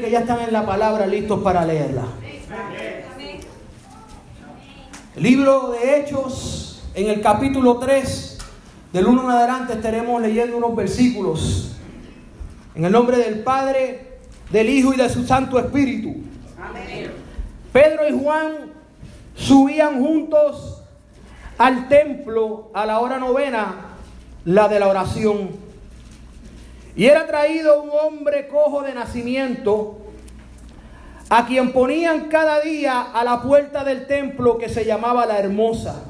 Que 0.00 0.10
ya 0.10 0.20
están 0.20 0.40
en 0.40 0.52
la 0.52 0.64
palabra 0.64 1.06
listos 1.06 1.42
para 1.42 1.64
leerla. 1.64 2.04
Libro 5.16 5.70
de 5.70 5.98
Hechos, 5.98 6.82
en 6.94 7.08
el 7.08 7.20
capítulo 7.20 7.78
3, 7.78 8.38
del 8.92 9.06
1 9.06 9.24
en 9.24 9.30
adelante 9.30 9.72
estaremos 9.74 10.20
leyendo 10.20 10.56
unos 10.56 10.76
versículos. 10.76 11.72
En 12.74 12.84
el 12.84 12.92
nombre 12.92 13.16
del 13.16 13.40
Padre, 13.40 14.18
del 14.50 14.68
Hijo 14.68 14.92
y 14.92 14.96
de 14.96 15.08
su 15.08 15.26
Santo 15.26 15.58
Espíritu. 15.58 16.16
Pedro 17.72 18.08
y 18.08 18.18
Juan 18.18 18.72
subían 19.34 20.00
juntos 20.00 20.82
al 21.58 21.88
templo 21.88 22.70
a 22.74 22.86
la 22.86 23.00
hora 23.00 23.18
novena, 23.18 23.96
la 24.44 24.68
de 24.68 24.80
la 24.80 24.88
oración. 24.88 25.65
Y 26.96 27.06
era 27.06 27.26
traído 27.26 27.82
un 27.82 27.90
hombre 27.92 28.48
cojo 28.48 28.82
de 28.82 28.94
nacimiento, 28.94 29.98
a 31.28 31.46
quien 31.46 31.72
ponían 31.72 32.28
cada 32.28 32.60
día 32.60 33.02
a 33.02 33.22
la 33.22 33.42
puerta 33.42 33.84
del 33.84 34.06
templo 34.06 34.56
que 34.56 34.70
se 34.70 34.86
llamaba 34.86 35.26
la 35.26 35.38
Hermosa, 35.38 36.04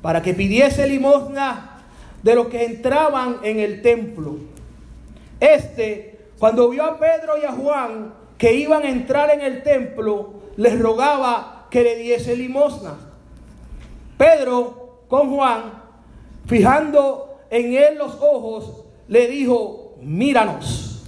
para 0.00 0.22
que 0.22 0.32
pidiese 0.32 0.86
limosna 0.86 1.82
de 2.22 2.34
los 2.34 2.46
que 2.46 2.64
entraban 2.64 3.40
en 3.42 3.60
el 3.60 3.82
templo. 3.82 4.36
Este, 5.38 6.18
cuando 6.38 6.70
vio 6.70 6.84
a 6.84 6.98
Pedro 6.98 7.36
y 7.40 7.44
a 7.44 7.52
Juan 7.52 8.14
que 8.38 8.54
iban 8.54 8.84
a 8.84 8.88
entrar 8.88 9.30
en 9.30 9.42
el 9.42 9.62
templo, 9.62 10.34
les 10.56 10.78
rogaba 10.78 11.66
que 11.70 11.82
le 11.82 11.96
diese 11.96 12.34
limosna. 12.36 12.94
Pedro 14.16 15.02
con 15.08 15.34
Juan, 15.34 15.82
fijando 16.46 17.40
en 17.50 17.74
él 17.74 17.98
los 17.98 18.14
ojos, 18.20 18.87
le 19.08 19.26
dijo, 19.26 19.96
míranos. 20.00 21.02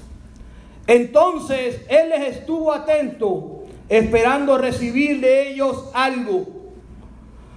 Entonces 0.87 1.83
él 1.89 2.09
les 2.09 2.37
estuvo 2.37 2.73
atento, 2.73 3.63
esperando 3.89 4.59
recibir 4.59 5.21
de 5.21 5.51
ellos 5.51 5.91
algo. 5.95 6.47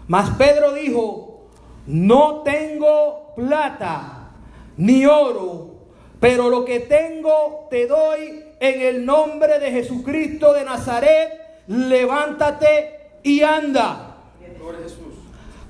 Mas 0.08 0.30
Pedro 0.38 0.74
dijo, 0.74 1.48
no 1.88 2.42
tengo 2.44 3.34
plata 3.36 4.32
ni 4.78 5.06
oro, 5.06 5.72
pero 6.20 6.50
lo 6.50 6.66
que 6.66 6.82
tengo 6.82 7.68
te 7.70 7.88
doy 7.88 8.44
en 8.60 8.82
el 8.82 9.06
nombre 9.06 9.60
de 9.60 9.72
Jesucristo 9.72 10.54
de 10.54 10.64
Nazaret, 10.64 11.32
levántate 11.68 13.20
y 13.24 13.42
anda. 13.42 14.18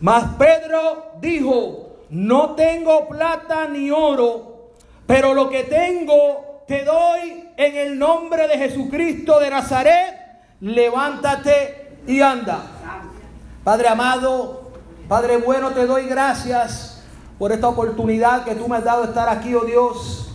Mas 0.01 0.35
Pedro 0.37 1.13
dijo, 1.21 1.97
no 2.09 2.55
tengo 2.55 3.07
plata 3.07 3.67
ni 3.67 3.89
oro, 3.89 4.52
pero 5.05 5.33
lo 5.33 5.49
que 5.49 5.63
tengo 5.63 6.63
te 6.67 6.83
doy 6.83 7.49
en 7.57 7.75
el 7.75 7.99
nombre 7.99 8.47
de 8.47 8.57
Jesucristo 8.57 9.39
de 9.39 9.49
Nazaret. 9.49 10.19
Levántate 10.61 11.97
y 12.07 12.21
anda. 12.21 12.61
Padre 13.63 13.89
amado, 13.89 14.71
Padre 15.07 15.37
bueno, 15.37 15.71
te 15.71 15.85
doy 15.85 16.07
gracias 16.07 17.03
por 17.37 17.51
esta 17.51 17.67
oportunidad 17.67 18.45
que 18.45 18.55
tú 18.55 18.67
me 18.67 18.77
has 18.77 18.83
dado 18.83 19.01
de 19.01 19.09
estar 19.09 19.27
aquí, 19.29 19.53
oh 19.55 19.65
Dios, 19.65 20.31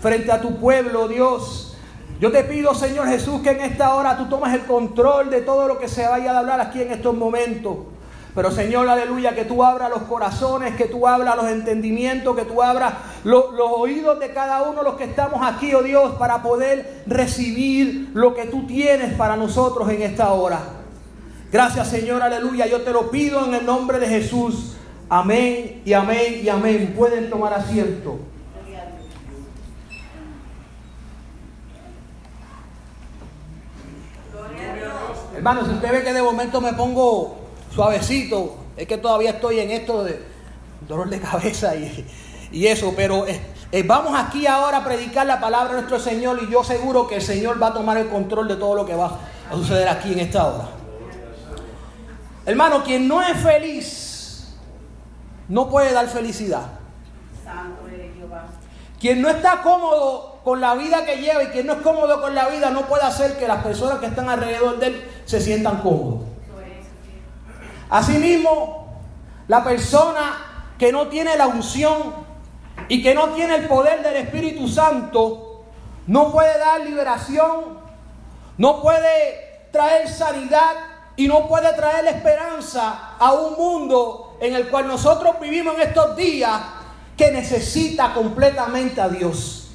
frente 0.00 0.30
a 0.30 0.40
tu 0.40 0.56
pueblo, 0.56 1.02
oh 1.02 1.08
Dios. 1.08 1.76
Yo 2.20 2.30
te 2.30 2.44
pido, 2.44 2.74
Señor 2.74 3.08
Jesús, 3.08 3.42
que 3.42 3.50
en 3.50 3.60
esta 3.60 3.94
hora 3.94 4.16
tú 4.16 4.28
tomes 4.28 4.52
el 4.54 4.64
control 4.64 5.30
de 5.30 5.40
todo 5.40 5.66
lo 5.66 5.78
que 5.78 5.88
se 5.88 6.06
vaya 6.06 6.32
a 6.32 6.38
hablar 6.38 6.60
aquí 6.60 6.80
en 6.80 6.92
estos 6.92 7.16
momentos. 7.16 7.78
Pero 8.34 8.50
Señor, 8.50 8.88
aleluya, 8.88 9.34
que 9.34 9.44
tú 9.44 9.62
abras 9.62 9.90
los 9.90 10.02
corazones, 10.02 10.74
que 10.76 10.86
tú 10.86 11.06
abras 11.06 11.36
los 11.36 11.48
entendimientos, 11.48 12.34
que 12.34 12.46
tú 12.46 12.62
abras 12.62 12.94
los 13.24 13.44
oídos 13.58 14.18
de 14.20 14.32
cada 14.32 14.62
uno 14.62 14.78
de 14.78 14.84
los 14.84 14.94
que 14.96 15.04
estamos 15.04 15.40
aquí, 15.42 15.74
oh 15.74 15.82
Dios, 15.82 16.14
para 16.14 16.42
poder 16.42 17.02
recibir 17.06 18.10
lo 18.14 18.34
que 18.34 18.46
tú 18.46 18.66
tienes 18.66 19.12
para 19.14 19.36
nosotros 19.36 19.90
en 19.90 20.00
esta 20.00 20.32
hora. 20.32 20.60
Gracias 21.52 21.88
Señor, 21.88 22.22
aleluya. 22.22 22.66
Yo 22.66 22.80
te 22.80 22.92
lo 22.92 23.10
pido 23.10 23.44
en 23.44 23.52
el 23.52 23.66
nombre 23.66 23.98
de 23.98 24.06
Jesús. 24.06 24.76
Amén 25.10 25.82
y 25.84 25.92
amén 25.92 26.40
y 26.42 26.48
amén. 26.48 26.94
Pueden 26.96 27.28
tomar 27.28 27.52
asiento. 27.52 28.18
Hermano, 35.36 35.66
si 35.66 35.72
usted 35.72 35.92
ve 35.92 36.02
que 36.02 36.12
de 36.14 36.22
momento 36.22 36.60
me 36.60 36.72
pongo 36.72 37.41
suavecito. 37.74 38.56
Es 38.76 38.86
que 38.86 38.98
todavía 38.98 39.30
estoy 39.30 39.60
en 39.60 39.70
esto 39.70 40.04
de 40.04 40.20
dolor 40.88 41.08
de 41.10 41.20
cabeza 41.20 41.74
y, 41.76 42.66
eso, 42.66 42.92
pero 42.94 43.26
eh, 43.26 43.40
eh, 43.70 43.82
vamos 43.82 44.12
aquí 44.14 44.46
ahora 44.46 44.78
a 44.78 44.84
predicar 44.84 45.26
la 45.26 45.40
palabra 45.40 45.68
de 45.68 45.74
nuestro 45.76 45.98
Señor 45.98 46.40
y 46.42 46.52
yo 46.52 46.62
seguro 46.62 47.06
que 47.08 47.16
el 47.16 47.22
Señor 47.22 47.62
va 47.62 47.68
a 47.68 47.72
tomar 47.72 47.96
el 47.96 48.08
control 48.08 48.48
de 48.48 48.56
todo 48.56 48.74
lo 48.74 48.84
que 48.84 48.94
va 48.94 49.18
a 49.50 49.54
suceder 49.54 49.88
aquí 49.88 50.12
en 50.12 50.20
esta 50.20 50.46
hora. 50.46 50.68
Hermano, 52.44 52.82
quien 52.82 53.08
no 53.08 53.22
es 53.22 53.38
feliz 53.38 54.54
no 55.48 55.68
puede 55.68 55.92
dar 55.92 56.08
felicidad. 56.08 56.62
Quien 59.00 59.20
no 59.20 59.28
está 59.28 59.62
cómodo 59.62 60.40
con 60.44 60.60
la 60.60 60.74
vida 60.74 61.04
que 61.04 61.16
lleva 61.16 61.42
y 61.42 61.46
quien 61.48 61.66
no 61.66 61.72
es 61.72 61.80
cómodo 61.80 62.20
con 62.20 62.34
la 62.34 62.48
vida 62.48 62.70
no 62.70 62.82
puede 62.82 63.02
hacer 63.02 63.36
que 63.36 63.48
las 63.48 63.62
personas 63.62 63.98
que 63.98 64.06
están 64.06 64.28
alrededor 64.28 64.78
de 64.78 64.86
él 64.86 65.04
se 65.24 65.40
sientan 65.40 65.78
cómodos. 65.78 66.31
Asimismo, 67.92 68.86
la 69.48 69.62
persona 69.62 70.72
que 70.78 70.90
no 70.90 71.08
tiene 71.08 71.36
la 71.36 71.46
unción 71.46 72.14
y 72.88 73.02
que 73.02 73.14
no 73.14 73.34
tiene 73.34 73.56
el 73.56 73.68
poder 73.68 74.02
del 74.02 74.16
Espíritu 74.16 74.66
Santo 74.66 75.64
no 76.06 76.32
puede 76.32 76.58
dar 76.58 76.80
liberación, 76.80 77.78
no 78.56 78.80
puede 78.80 79.68
traer 79.72 80.08
sanidad 80.08 80.72
y 81.16 81.28
no 81.28 81.46
puede 81.46 81.70
traer 81.74 82.06
esperanza 82.06 83.14
a 83.18 83.32
un 83.34 83.56
mundo 83.56 84.38
en 84.40 84.54
el 84.54 84.70
cual 84.70 84.88
nosotros 84.88 85.38
vivimos 85.38 85.74
en 85.74 85.82
estos 85.82 86.16
días 86.16 86.62
que 87.14 87.30
necesita 87.30 88.14
completamente 88.14 89.02
a 89.02 89.10
Dios. 89.10 89.68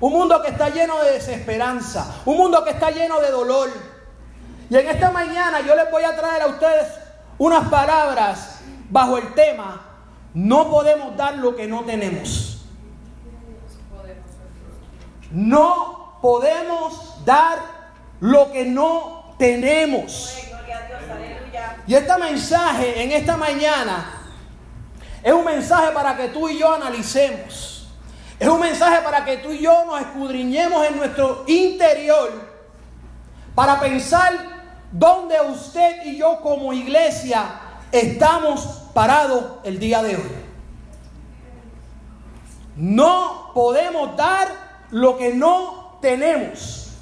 Un 0.00 0.12
mundo 0.12 0.42
que 0.42 0.50
está 0.50 0.68
lleno 0.68 0.98
de 0.98 1.12
desesperanza, 1.12 2.16
un 2.26 2.36
mundo 2.36 2.62
que 2.64 2.72
está 2.72 2.90
lleno 2.90 3.18
de 3.18 3.30
dolor. 3.30 3.70
Y 4.68 4.76
en 4.76 4.88
esta 4.90 5.10
mañana 5.10 5.62
yo 5.62 5.74
les 5.74 5.90
voy 5.90 6.02
a 6.02 6.14
traer 6.14 6.42
a 6.42 6.48
ustedes 6.48 7.05
unas 7.38 7.68
palabras 7.68 8.60
bajo 8.90 9.18
el 9.18 9.34
tema, 9.34 9.82
no 10.34 10.70
podemos 10.70 11.16
dar 11.16 11.36
lo 11.36 11.56
que 11.56 11.66
no 11.66 11.84
tenemos. 11.84 12.64
No 15.30 16.18
podemos 16.22 17.24
dar 17.24 17.58
lo 18.20 18.52
que 18.52 18.64
no 18.64 19.34
tenemos. 19.38 20.38
Y 21.86 21.94
este 21.94 22.18
mensaje 22.18 23.02
en 23.02 23.12
esta 23.12 23.36
mañana 23.36 24.12
es 25.22 25.32
un 25.32 25.44
mensaje 25.44 25.92
para 25.92 26.16
que 26.16 26.28
tú 26.28 26.48
y 26.48 26.58
yo 26.58 26.72
analicemos. 26.72 27.88
Es 28.38 28.48
un 28.48 28.60
mensaje 28.60 29.00
para 29.02 29.24
que 29.24 29.38
tú 29.38 29.50
y 29.50 29.60
yo 29.60 29.84
nos 29.86 30.00
escudriñemos 30.00 30.86
en 30.86 30.96
nuestro 30.96 31.44
interior 31.46 32.30
para 33.54 33.80
pensar 33.80 34.55
donde 34.92 35.40
usted 35.40 36.04
y 36.04 36.16
yo 36.16 36.40
como 36.40 36.72
iglesia 36.72 37.60
estamos 37.92 38.82
parados 38.94 39.44
el 39.64 39.78
día 39.78 40.02
de 40.02 40.16
hoy. 40.16 40.46
No 42.76 43.52
podemos 43.54 44.16
dar 44.16 44.48
lo 44.90 45.16
que 45.16 45.34
no 45.34 45.98
tenemos. 46.00 46.92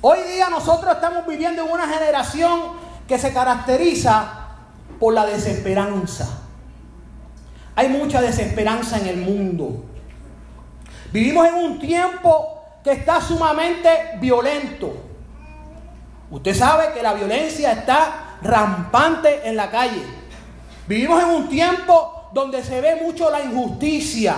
Hoy 0.00 0.18
día 0.32 0.48
nosotros 0.48 0.94
estamos 0.94 1.26
viviendo 1.26 1.64
en 1.64 1.70
una 1.70 1.86
generación 1.86 2.72
que 3.06 3.18
se 3.18 3.32
caracteriza 3.32 4.48
por 4.98 5.14
la 5.14 5.26
desesperanza. 5.26 6.28
Hay 7.74 7.88
mucha 7.88 8.20
desesperanza 8.20 8.98
en 8.98 9.06
el 9.06 9.16
mundo. 9.18 9.84
Vivimos 11.12 11.46
en 11.46 11.54
un 11.54 11.78
tiempo 11.78 12.62
que 12.82 12.92
está 12.92 13.20
sumamente 13.20 13.88
violento. 14.20 15.11
Usted 16.32 16.54
sabe 16.54 16.94
que 16.94 17.02
la 17.02 17.12
violencia 17.12 17.72
está 17.72 18.38
rampante 18.40 19.46
en 19.46 19.54
la 19.54 19.70
calle. 19.70 20.02
Vivimos 20.86 21.22
en 21.22 21.28
un 21.28 21.48
tiempo 21.50 22.30
donde 22.32 22.64
se 22.64 22.80
ve 22.80 22.96
mucho 22.96 23.30
la 23.30 23.42
injusticia. 23.42 24.36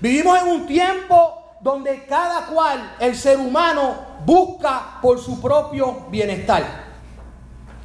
Vivimos 0.00 0.36
en 0.42 0.48
un 0.48 0.66
tiempo 0.66 1.56
donde 1.60 2.04
cada 2.06 2.46
cual, 2.46 2.96
el 2.98 3.16
ser 3.16 3.38
humano, 3.38 3.94
busca 4.26 4.98
por 5.00 5.20
su 5.20 5.40
propio 5.40 6.06
bienestar. 6.10 6.64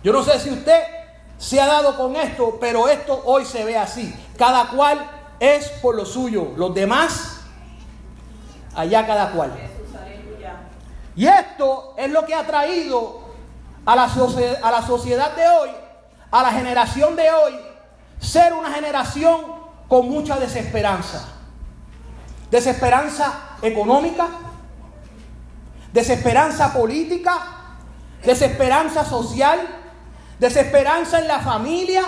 Yo 0.03 0.11
no 0.11 0.23
sé 0.23 0.39
si 0.39 0.49
usted 0.49 0.81
se 1.37 1.61
ha 1.61 1.67
dado 1.67 1.95
con 1.95 2.15
esto, 2.15 2.57
pero 2.59 2.87
esto 2.87 3.21
hoy 3.25 3.45
se 3.45 3.63
ve 3.63 3.77
así. 3.77 4.13
Cada 4.35 4.65
cual 4.69 4.99
es 5.39 5.69
por 5.79 5.93
lo 5.93 6.07
suyo, 6.07 6.53
los 6.57 6.73
demás, 6.73 7.41
allá 8.75 9.05
cada 9.05 9.31
cual. 9.31 9.72
Y 11.15 11.27
esto 11.27 11.93
es 11.97 12.11
lo 12.11 12.25
que 12.25 12.33
ha 12.33 12.45
traído 12.45 13.21
a 13.85 13.95
la, 13.95 14.09
sociedad 14.09 15.35
de 15.35 15.47
hoy, 15.47 15.69
a 16.31 16.43
la 16.43 16.51
generación 16.51 17.15
de 17.15 17.29
hoy, 17.29 17.59
ser 18.19 18.53
una 18.53 18.71
generación 18.71 19.41
con 19.87 20.09
mucha 20.09 20.39
desesperanza. 20.39 21.27
Desesperanza 22.49 23.57
económica, 23.61 24.27
desesperanza 25.91 26.73
política, 26.73 27.39
desesperanza 28.23 29.05
social, 29.05 29.59
desesperanza 30.39 31.19
en 31.19 31.27
la 31.27 31.39
familia, 31.39 32.03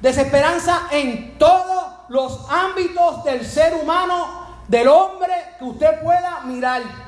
desesperanza 0.00 0.88
en 0.90 1.38
todos 1.38 1.86
los 2.08 2.46
ámbitos 2.50 3.24
del 3.24 3.44
ser 3.44 3.74
humano, 3.74 4.46
del 4.68 4.88
hombre 4.88 5.32
que 5.58 5.64
usted 5.64 6.02
pueda 6.02 6.40
mirar. 6.44 7.05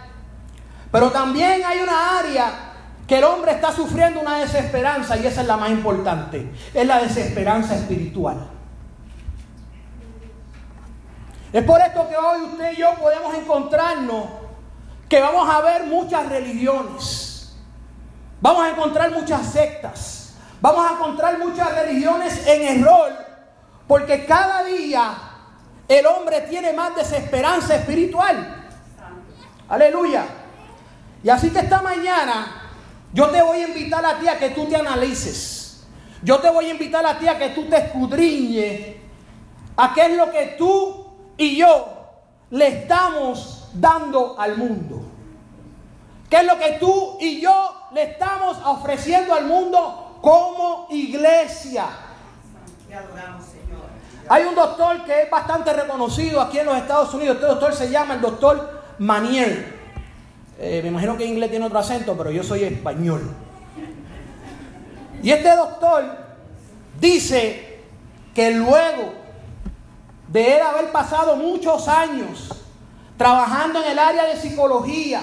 Pero 0.90 1.10
también 1.10 1.62
hay 1.64 1.80
una 1.80 2.18
área 2.18 2.68
que 3.06 3.18
el 3.18 3.24
hombre 3.24 3.52
está 3.52 3.72
sufriendo 3.72 4.20
una 4.20 4.38
desesperanza 4.38 5.16
y 5.16 5.26
esa 5.26 5.40
es 5.40 5.46
la 5.46 5.56
más 5.56 5.70
importante, 5.70 6.52
es 6.74 6.86
la 6.86 6.98
desesperanza 6.98 7.74
espiritual. 7.74 8.50
Es 11.52 11.64
por 11.64 11.80
esto 11.80 12.06
que 12.08 12.16
hoy 12.16 12.42
usted 12.42 12.72
y 12.72 12.76
yo 12.76 12.94
podemos 13.00 13.34
encontrarnos 13.34 14.26
que 15.08 15.20
vamos 15.20 15.48
a 15.48 15.62
ver 15.62 15.84
muchas 15.84 16.28
religiones, 16.28 17.56
vamos 18.42 18.64
a 18.64 18.70
encontrar 18.70 19.10
muchas 19.10 19.46
sectas, 19.46 20.34
vamos 20.60 20.90
a 20.90 20.94
encontrar 20.94 21.38
muchas 21.38 21.74
religiones 21.74 22.46
en 22.46 22.80
error, 22.80 23.10
porque 23.86 24.26
cada 24.26 24.64
día 24.64 25.14
el 25.88 26.04
hombre 26.04 26.42
tiene 26.42 26.74
más 26.74 26.94
desesperanza 26.94 27.76
espiritual. 27.76 28.66
Aleluya. 29.70 30.37
Y 31.22 31.28
así 31.30 31.50
que 31.50 31.60
esta 31.60 31.82
mañana 31.82 32.70
yo 33.12 33.28
te 33.28 33.42
voy 33.42 33.58
a 33.58 33.68
invitar 33.68 34.04
a 34.04 34.18
ti 34.18 34.28
a 34.28 34.38
que 34.38 34.50
tú 34.50 34.66
te 34.66 34.76
analices. 34.76 35.86
Yo 36.22 36.38
te 36.38 36.50
voy 36.50 36.66
a 36.66 36.70
invitar 36.70 37.04
a 37.06 37.18
ti 37.18 37.28
a 37.28 37.38
que 37.38 37.50
tú 37.50 37.64
te 37.68 37.76
escudriñes 37.76 38.96
a 39.78 39.94
qué 39.94 40.06
es 40.06 40.16
lo 40.16 40.30
que 40.32 40.56
tú 40.58 41.06
y 41.36 41.56
yo 41.56 41.86
le 42.50 42.66
estamos 42.66 43.68
dando 43.74 44.38
al 44.38 44.56
mundo. 44.56 45.02
¿Qué 46.28 46.38
es 46.38 46.44
lo 46.44 46.58
que 46.58 46.72
tú 46.80 47.16
y 47.20 47.40
yo 47.40 47.88
le 47.92 48.02
estamos 48.02 48.58
ofreciendo 48.64 49.32
al 49.32 49.46
mundo 49.46 50.18
como 50.20 50.88
iglesia? 50.90 51.86
Hay 54.28 54.44
un 54.44 54.54
doctor 54.56 55.04
que 55.04 55.22
es 55.22 55.30
bastante 55.30 55.72
reconocido 55.72 56.40
aquí 56.40 56.58
en 56.58 56.66
los 56.66 56.76
Estados 56.76 57.14
Unidos. 57.14 57.36
Este 57.36 57.46
doctor 57.46 57.72
se 57.72 57.88
llama 57.88 58.14
el 58.14 58.20
doctor 58.20 58.82
Manier. 58.98 59.77
Eh, 60.58 60.80
me 60.82 60.88
imagino 60.88 61.16
que 61.16 61.24
inglés 61.24 61.50
tiene 61.50 61.66
otro 61.66 61.78
acento, 61.78 62.16
pero 62.16 62.32
yo 62.32 62.42
soy 62.42 62.64
español. 62.64 63.22
Y 65.22 65.30
este 65.30 65.54
doctor 65.54 66.04
dice 67.00 67.84
que 68.34 68.50
luego 68.50 69.14
de 70.28 70.56
él 70.56 70.62
haber 70.62 70.90
pasado 70.90 71.36
muchos 71.36 71.86
años 71.88 72.50
trabajando 73.16 73.82
en 73.82 73.92
el 73.92 73.98
área 73.98 74.24
de 74.24 74.36
psicología, 74.36 75.22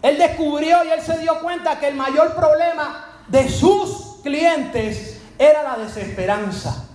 él 0.00 0.18
descubrió 0.18 0.84
y 0.84 0.88
él 0.88 1.00
se 1.02 1.18
dio 1.18 1.40
cuenta 1.40 1.78
que 1.78 1.88
el 1.88 1.94
mayor 1.94 2.34
problema 2.34 3.04
de 3.28 3.48
sus 3.48 4.20
clientes 4.22 5.20
era 5.38 5.62
la 5.62 5.76
desesperanza. 5.76 6.88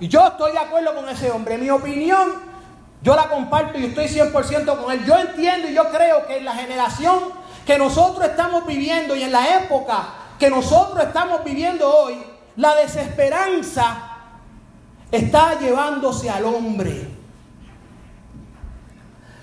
Y 0.00 0.08
yo 0.08 0.26
estoy 0.26 0.52
de 0.52 0.58
acuerdo 0.58 0.94
con 0.94 1.08
ese 1.08 1.30
hombre. 1.30 1.56
Mi 1.56 1.70
opinión 1.70 2.53
yo 3.04 3.14
la 3.14 3.28
comparto 3.28 3.78
y 3.78 3.84
estoy 3.84 4.06
100% 4.06 4.82
con 4.82 4.90
él. 4.90 5.04
Yo 5.04 5.18
entiendo 5.18 5.68
y 5.68 5.74
yo 5.74 5.90
creo 5.90 6.26
que 6.26 6.38
en 6.38 6.46
la 6.46 6.54
generación 6.54 7.18
que 7.66 7.78
nosotros 7.78 8.26
estamos 8.26 8.66
viviendo 8.66 9.14
y 9.14 9.22
en 9.22 9.30
la 9.30 9.58
época 9.58 10.06
que 10.38 10.48
nosotros 10.48 11.04
estamos 11.04 11.44
viviendo 11.44 11.86
hoy, 11.86 12.24
la 12.56 12.74
desesperanza 12.76 14.10
está 15.10 15.58
llevándose 15.58 16.30
al 16.30 16.46
hombre. 16.46 17.10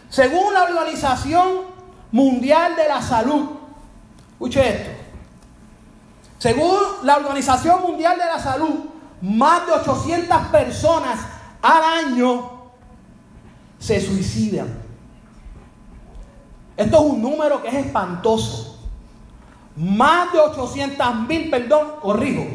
Según 0.09 0.55
la 0.55 0.63
Organización 0.63 1.47
Mundial 2.11 2.75
de 2.75 2.87
la 2.87 2.99
Salud, 2.99 3.45
escuche 4.31 4.69
esto, 4.69 4.89
según 6.39 6.79
la 7.03 7.17
Organización 7.17 7.83
Mundial 7.83 8.17
de 8.17 8.25
la 8.25 8.39
Salud, 8.39 8.85
más 9.21 9.67
de 9.67 9.73
800 9.73 10.47
personas 10.47 11.19
al 11.61 11.83
año 12.07 12.60
se 13.81 13.99
suicidan. 13.99 14.67
Esto 16.77 16.97
es 16.97 17.03
un 17.03 17.21
número 17.21 17.61
que 17.61 17.67
es 17.67 17.85
espantoso. 17.85 18.79
Más 19.75 20.31
de 20.31 20.39
800 20.39 21.15
mil, 21.27 21.49
perdón, 21.49 21.95
corrijo, 22.01 22.45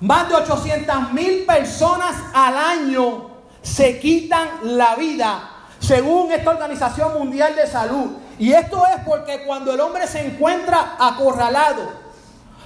más 0.00 0.28
de 0.28 0.34
800 0.34 1.12
mil 1.12 1.44
personas 1.46 2.14
al 2.34 2.56
año 2.56 3.30
se 3.62 3.98
quitan 3.98 4.48
la 4.62 4.94
vida, 4.96 5.50
según 5.78 6.30
esta 6.30 6.50
Organización 6.50 7.14
Mundial 7.14 7.56
de 7.56 7.66
Salud. 7.66 8.10
Y 8.38 8.52
esto 8.52 8.84
es 8.86 9.02
porque 9.06 9.44
cuando 9.46 9.72
el 9.72 9.80
hombre 9.80 10.06
se 10.06 10.26
encuentra 10.26 10.96
acorralado, 10.98 12.04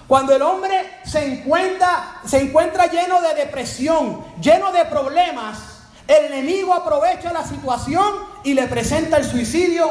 cuando 0.09 0.35
el 0.35 0.43
hombre 0.43 0.91
se 1.05 1.25
encuentra, 1.25 2.21
se 2.25 2.41
encuentra 2.41 2.87
lleno 2.87 3.21
de 3.21 3.35
depresión, 3.35 4.25
lleno 4.41 4.73
de 4.73 4.87
problemas, 4.87 5.59
el 6.09 6.33
enemigo 6.33 6.73
aprovecha 6.73 7.33
la 7.33 7.45
situación 7.45 8.13
y 8.43 8.55
le 8.55 8.67
presenta 8.67 9.19
el 9.19 9.25
suicidio. 9.25 9.89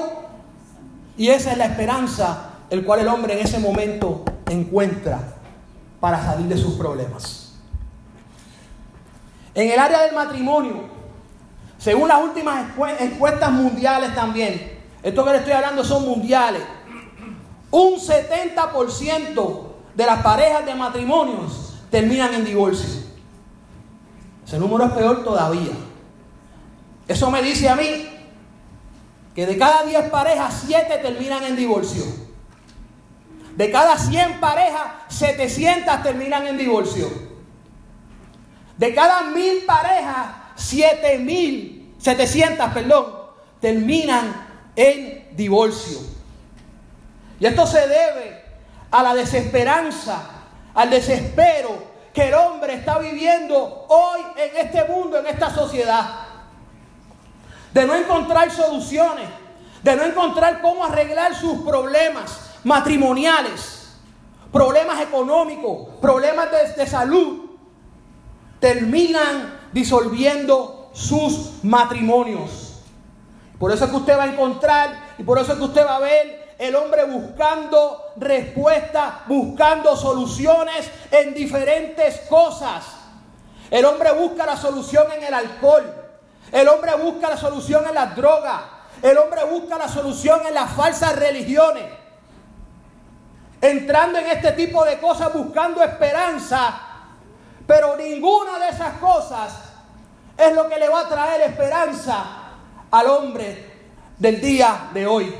Y 1.15 1.29
esa 1.29 1.51
es 1.51 1.57
la 1.57 1.65
esperanza 1.65 2.49
el 2.69 2.83
cual 2.83 2.99
el 3.01 3.07
hombre 3.07 3.39
en 3.39 3.45
ese 3.45 3.59
momento 3.59 4.25
encuentra 4.49 5.35
para 5.99 6.21
salir 6.23 6.47
de 6.47 6.57
sus 6.57 6.73
problemas. 6.73 7.53
En 9.53 9.71
el 9.71 9.79
área 9.79 10.01
del 10.01 10.13
matrimonio, 10.13 10.83
según 11.77 12.07
las 12.07 12.21
últimas 12.21 12.65
encuestas 12.99 13.51
mundiales 13.51 14.13
también, 14.13 14.79
esto 15.01 15.23
que 15.23 15.31
le 15.31 15.37
estoy 15.37 15.53
hablando 15.53 15.83
son 15.83 16.05
mundiales, 16.05 16.63
un 17.71 17.99
70% 17.99 19.67
de 19.95 20.05
las 20.05 20.21
parejas 20.21 20.65
de 20.65 20.75
matrimonios 20.75 21.79
terminan 21.89 22.33
en 22.33 22.45
divorcio. 22.45 23.07
Ese 24.45 24.59
número 24.59 24.85
es 24.85 24.91
peor 24.91 25.23
todavía. 25.23 25.86
Eso 27.07 27.31
me 27.31 27.41
dice 27.41 27.69
a 27.69 27.75
mí 27.75 28.09
que 29.33 29.45
de 29.45 29.57
cada 29.57 29.83
10 29.83 30.09
parejas, 30.09 30.63
7 30.65 30.97
terminan 30.97 31.43
en 31.43 31.55
divorcio. 31.55 32.03
De 33.55 33.71
cada 33.71 33.97
100 33.97 34.39
parejas, 34.39 34.83
700 35.09 36.03
terminan 36.03 36.47
en 36.47 36.57
divorcio. 36.57 37.09
De 38.77 38.93
cada 38.93 39.23
1000 39.23 39.65
parejas, 39.65 40.27
7700, 40.55 42.73
perdón, 42.73 43.05
terminan 43.59 44.45
en 44.75 45.35
divorcio. 45.35 45.97
Y 47.39 47.47
esto 47.47 47.65
se 47.65 47.87
debe 47.87 48.43
a 48.91 49.01
la 49.01 49.15
desesperanza, 49.15 50.21
al 50.75 50.89
desespero 50.89 51.95
que 52.13 52.27
el 52.27 52.33
hombre 52.35 52.75
está 52.75 52.99
viviendo 52.99 53.85
hoy 53.89 54.21
en 54.37 54.65
este 54.65 54.83
mundo, 54.85 55.19
en 55.19 55.25
esta 55.27 55.49
sociedad 55.49 56.26
de 57.73 57.85
no 57.85 57.95
encontrar 57.95 58.51
soluciones, 58.51 59.27
de 59.83 59.95
no 59.95 60.03
encontrar 60.03 60.61
cómo 60.61 60.85
arreglar 60.85 61.35
sus 61.35 61.59
problemas 61.59 62.51
matrimoniales, 62.63 63.95
problemas 64.51 65.01
económicos, 65.01 65.89
problemas 66.01 66.49
de, 66.75 66.87
salud, 66.87 67.45
terminan 68.59 69.59
disolviendo 69.71 70.89
sus 70.93 71.63
matrimonios. 71.63 72.81
Por 73.59 73.71
eso 73.71 73.85
es 73.85 73.91
que 73.91 73.97
usted 73.97 74.17
va 74.17 74.23
a 74.23 74.33
encontrar 74.33 75.15
y 75.17 75.23
por 75.23 75.39
eso 75.39 75.53
es 75.53 75.57
que 75.57 75.63
usted 75.63 75.85
va 75.85 75.97
a 75.97 75.99
ver 75.99 76.55
el 76.59 76.75
hombre 76.75 77.05
buscando 77.05 78.13
respuestas, 78.17 79.27
buscando 79.27 79.95
soluciones 79.95 80.89
en 81.11 81.33
diferentes 81.33 82.19
cosas. 82.29 82.85
El 83.69 83.85
hombre 83.85 84.11
busca 84.13 84.45
la 84.45 84.57
solución 84.57 85.05
en 85.15 85.23
el 85.23 85.33
alcohol. 85.33 86.06
El 86.51 86.67
hombre 86.67 86.95
busca 86.95 87.29
la 87.29 87.37
solución 87.37 87.85
en 87.87 87.95
las 87.95 88.15
drogas. 88.15 88.61
El 89.01 89.17
hombre 89.17 89.43
busca 89.45 89.77
la 89.77 89.87
solución 89.87 90.41
en 90.47 90.53
las 90.53 90.71
falsas 90.71 91.15
religiones. 91.15 91.85
entrando 93.59 94.19
en 94.19 94.27
este 94.27 94.51
tipo 94.51 94.85
de 94.85 94.99
cosas 94.99 95.33
buscando 95.33 95.83
esperanza, 95.83 96.79
pero 97.65 97.97
ninguna 97.97 98.59
de 98.59 98.69
esas 98.69 98.93
cosas 98.99 99.51
es 100.37 100.53
lo 100.53 100.69
que 100.69 100.77
le 100.77 100.87
va 100.87 101.01
a 101.01 101.09
traer 101.09 101.41
esperanza 101.41 102.23
al 102.91 103.07
hombre 103.07 103.89
del 104.17 104.39
día 104.39 104.89
de 104.93 105.07
hoy. 105.07 105.35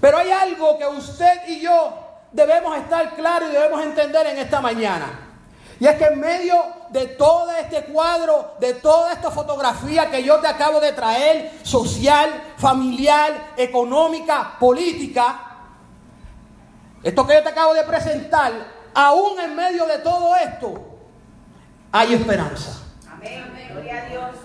Pero 0.00 0.18
hay 0.18 0.30
algo 0.30 0.78
que 0.78 0.86
usted 0.86 1.48
y 1.48 1.60
yo 1.60 1.98
debemos 2.32 2.76
estar 2.76 3.14
claros 3.14 3.48
y 3.48 3.52
debemos 3.52 3.82
entender 3.82 4.26
en 4.26 4.38
esta 4.38 4.60
mañana. 4.60 5.29
Y 5.80 5.86
es 5.86 5.96
que 5.96 6.04
en 6.04 6.20
medio 6.20 6.56
de 6.90 7.06
todo 7.06 7.50
este 7.52 7.84
cuadro, 7.84 8.54
de 8.60 8.74
toda 8.74 9.14
esta 9.14 9.30
fotografía 9.30 10.10
que 10.10 10.22
yo 10.22 10.38
te 10.38 10.46
acabo 10.46 10.78
de 10.78 10.92
traer, 10.92 11.58
social, 11.62 12.52
familiar, 12.58 13.52
económica, 13.56 14.56
política, 14.60 15.40
esto 17.02 17.26
que 17.26 17.32
yo 17.32 17.42
te 17.42 17.48
acabo 17.48 17.72
de 17.72 17.82
presentar, 17.84 18.52
aún 18.92 19.40
en 19.40 19.56
medio 19.56 19.86
de 19.86 19.98
todo 20.00 20.36
esto, 20.36 20.74
hay 21.90 22.12
esperanza. 22.12 22.82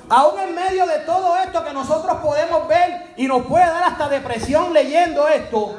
Aún 0.10 0.40
en 0.40 0.56
medio 0.56 0.88
de 0.88 1.00
todo 1.00 1.36
esto 1.36 1.66
que 1.66 1.74
nosotros 1.74 2.18
podemos 2.22 2.66
ver 2.70 3.14
y 3.18 3.28
nos 3.28 3.46
puede 3.46 3.66
dar 3.66 3.84
hasta 3.84 4.08
depresión 4.08 4.72
leyendo 4.72 5.28
esto, 5.28 5.76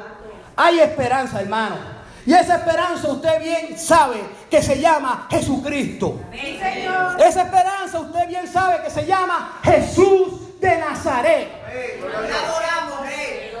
hay 0.55 0.81
esperanza, 0.81 1.41
hermano. 1.41 1.96
Y 2.27 2.33
esa 2.33 2.57
esperanza 2.57 3.07
usted 3.07 3.41
bien 3.41 3.79
sabe 3.79 4.21
que 4.51 4.61
se 4.61 4.81
llama 4.81 5.27
Jesucristo. 5.29 6.19
Esa 6.33 7.43
esperanza 7.43 8.01
usted 8.01 8.27
bien 8.27 8.45
sabe 8.51 8.83
que 8.83 8.89
se 8.89 9.05
llama 9.05 9.59
Jesús 9.63 10.59
de 10.59 10.77
Nazaret. 10.77 11.47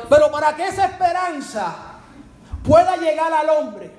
Pero 0.09 0.29
para 0.29 0.53
que 0.53 0.67
esa 0.67 0.83
esperanza 0.83 1.75
pueda 2.61 2.97
llegar 2.97 3.31
al 3.31 3.49
hombre 3.51 3.89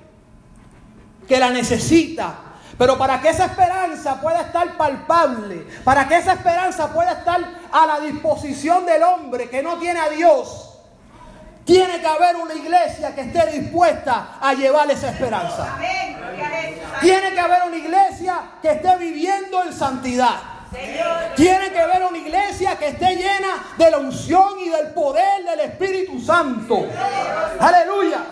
que 1.27 1.41
la 1.41 1.49
necesita, 1.49 2.35
pero 2.77 2.99
para 2.99 3.23
que 3.23 3.31
esa 3.31 3.47
esperanza 3.47 4.21
pueda 4.21 4.43
estar 4.43 4.77
palpable, 4.77 5.67
para 5.83 6.07
que 6.07 6.19
esa 6.19 6.35
esperanza 6.35 6.93
pueda 6.93 7.13
estar 7.13 7.41
a 7.73 7.87
la 7.87 8.01
disposición 8.01 8.85
del 8.85 9.03
hombre 9.03 9.49
que 9.49 9.63
no 9.63 9.79
tiene 9.79 9.99
a 9.99 10.11
Dios, 10.11 10.68
tiene 11.69 12.01
que 12.01 12.07
haber 12.07 12.35
una 12.37 12.55
iglesia 12.55 13.15
que 13.15 13.21
esté 13.21 13.47
dispuesta 13.61 14.39
a 14.41 14.55
llevar 14.55 14.91
esa 14.91 15.11
esperanza. 15.11 15.77
Tiene 17.03 17.35
que 17.35 17.41
haber 17.41 17.65
una 17.67 17.77
iglesia 17.77 18.41
que 18.63 18.71
esté 18.71 18.97
viviendo 18.97 19.63
en 19.63 19.75
santidad. 19.75 20.37
Tiene 21.37 21.71
que 21.71 21.79
haber 21.79 22.05
una 22.07 22.17
iglesia 22.17 22.79
que 22.79 22.89
esté 22.89 23.17
llena 23.17 23.67
de 23.77 23.91
la 23.91 23.99
unción 23.99 24.59
y 24.61 24.71
del 24.71 24.95
poder 24.95 25.45
del 25.45 25.61
Espíritu 25.61 26.19
Santo. 26.19 26.87
Aleluya. 27.61 28.25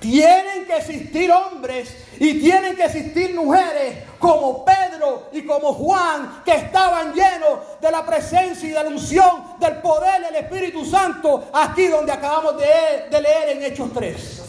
Tienen 0.00 0.64
que 0.66 0.78
existir 0.78 1.30
hombres 1.30 1.94
y 2.18 2.40
tienen 2.40 2.74
que 2.74 2.84
existir 2.84 3.34
mujeres 3.34 4.04
como 4.18 4.64
Pedro 4.64 5.28
y 5.32 5.44
como 5.44 5.74
Juan 5.74 6.42
que 6.44 6.54
estaban 6.54 7.12
llenos 7.12 7.60
de 7.80 7.90
la 7.90 8.04
presencia 8.04 8.66
y 8.66 8.72
de 8.72 8.82
la 8.82 8.88
unción 8.88 9.58
del 9.58 9.76
poder 9.76 10.22
del 10.22 10.36
Espíritu 10.36 10.84
Santo 10.86 11.50
aquí 11.52 11.88
donde 11.88 12.12
acabamos 12.12 12.56
de, 12.56 13.20
leer 13.20 13.50
en 13.50 13.62
Hechos 13.62 13.90
3. 13.92 14.42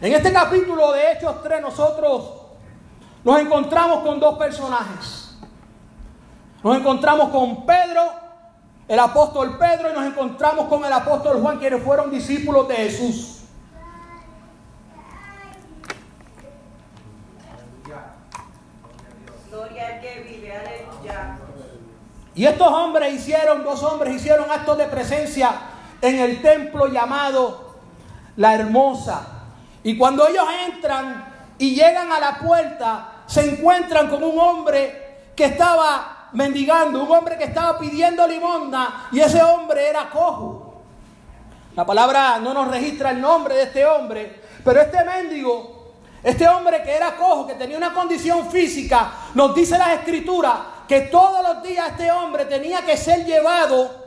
En 0.00 0.12
este 0.12 0.32
capítulo 0.32 0.92
de 0.92 1.12
Hechos 1.12 1.42
3 1.42 1.60
nosotros 1.60 2.30
nos 3.22 3.40
encontramos 3.40 4.02
con 4.02 4.18
dos 4.18 4.38
personajes. 4.38 5.36
Nos 6.62 6.78
encontramos 6.78 7.28
con 7.28 7.66
Pedro 7.66 8.23
el 8.86 8.98
apóstol 8.98 9.56
Pedro 9.58 9.90
y 9.90 9.94
nos 9.94 10.04
encontramos 10.04 10.68
con 10.68 10.84
el 10.84 10.92
apóstol 10.92 11.40
Juan, 11.40 11.58
quienes 11.58 11.82
fueron 11.82 12.10
discípulos 12.10 12.68
de 12.68 12.76
Jesús. 12.76 13.40
Y 22.34 22.46
estos 22.46 22.66
hombres 22.66 23.14
hicieron, 23.14 23.62
dos 23.62 23.82
hombres 23.82 24.16
hicieron 24.16 24.50
actos 24.50 24.76
de 24.76 24.86
presencia 24.86 25.52
en 26.00 26.18
el 26.18 26.42
templo 26.42 26.88
llamado 26.88 27.76
La 28.36 28.54
Hermosa. 28.54 29.26
Y 29.84 29.96
cuando 29.96 30.26
ellos 30.26 30.44
entran 30.66 31.32
y 31.58 31.76
llegan 31.76 32.10
a 32.10 32.18
la 32.18 32.38
puerta, 32.38 33.22
se 33.26 33.48
encuentran 33.48 34.08
con 34.08 34.22
un 34.24 34.38
hombre 34.38 35.30
que 35.36 35.44
estaba 35.44 36.13
mendigando, 36.34 37.02
un 37.02 37.10
hombre 37.10 37.38
que 37.38 37.44
estaba 37.44 37.78
pidiendo 37.78 38.26
limosna 38.26 39.08
y 39.10 39.20
ese 39.20 39.42
hombre 39.42 39.88
era 39.88 40.10
cojo. 40.10 40.82
La 41.74 41.86
palabra 41.86 42.38
no 42.38 42.52
nos 42.52 42.68
registra 42.68 43.10
el 43.10 43.20
nombre 43.20 43.54
de 43.54 43.62
este 43.64 43.86
hombre, 43.86 44.42
pero 44.62 44.80
este 44.80 45.02
mendigo, 45.04 45.94
este 46.22 46.46
hombre 46.46 46.82
que 46.82 46.94
era 46.94 47.16
cojo, 47.16 47.46
que 47.46 47.54
tenía 47.54 47.76
una 47.76 47.92
condición 47.92 48.50
física, 48.50 49.12
nos 49.34 49.54
dice 49.54 49.78
la 49.78 49.94
escritura 49.94 50.66
que 50.86 51.02
todos 51.02 51.42
los 51.42 51.62
días 51.62 51.90
este 51.90 52.10
hombre 52.10 52.44
tenía 52.44 52.82
que 52.82 52.96
ser 52.96 53.24
llevado 53.24 54.04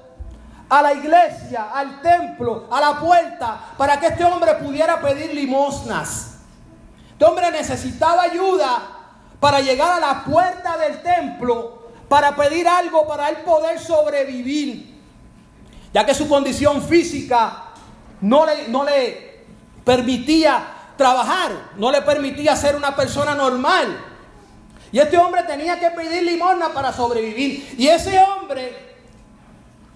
a 0.69 0.81
la 0.81 0.93
iglesia, 0.93 1.69
al 1.73 2.01
templo, 2.01 2.67
a 2.69 2.79
la 2.79 2.99
puerta, 2.99 3.57
para 3.77 3.99
que 3.99 4.07
este 4.07 4.23
hombre 4.23 4.53
pudiera 4.55 5.01
pedir 5.01 5.33
limosnas. 5.33 6.39
Este 7.11 7.25
hombre 7.25 7.51
necesitaba 7.51 8.23
ayuda 8.23 8.81
para 9.39 9.59
llegar 9.61 9.91
a 9.91 9.99
la 9.99 10.23
puerta 10.23 10.77
del 10.77 11.01
templo 11.01 11.76
para 12.07 12.35
pedir 12.35 12.67
algo 12.67 13.07
para 13.07 13.29
él 13.29 13.37
poder 13.37 13.79
sobrevivir, 13.79 14.95
ya 15.93 16.05
que 16.05 16.13
su 16.13 16.27
condición 16.27 16.81
física 16.81 17.65
no 18.21 18.45
le, 18.45 18.67
no 18.69 18.83
le 18.83 19.45
permitía 19.83 20.65
trabajar, 20.97 21.51
no 21.77 21.91
le 21.91 22.01
permitía 22.01 22.55
ser 22.55 22.75
una 22.75 22.95
persona 22.95 23.35
normal. 23.35 24.05
Y 24.91 24.99
este 24.99 25.17
hombre 25.17 25.43
tenía 25.43 25.79
que 25.79 25.91
pedir 25.91 26.23
limosna 26.23 26.69
para 26.69 26.93
sobrevivir. 26.93 27.75
Y 27.77 27.87
ese 27.87 28.19
hombre, 28.19 28.95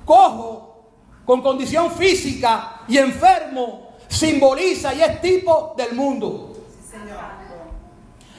cojo, 0.06 0.92
con 1.26 1.42
condición 1.42 1.92
física 1.92 2.82
y 2.88 2.98
enfermo, 2.98 3.92
simboliza 4.08 4.94
y 4.94 5.02
es 5.02 5.22
tipo 5.22 5.74
del 5.78 5.94
mundo. 5.94 6.54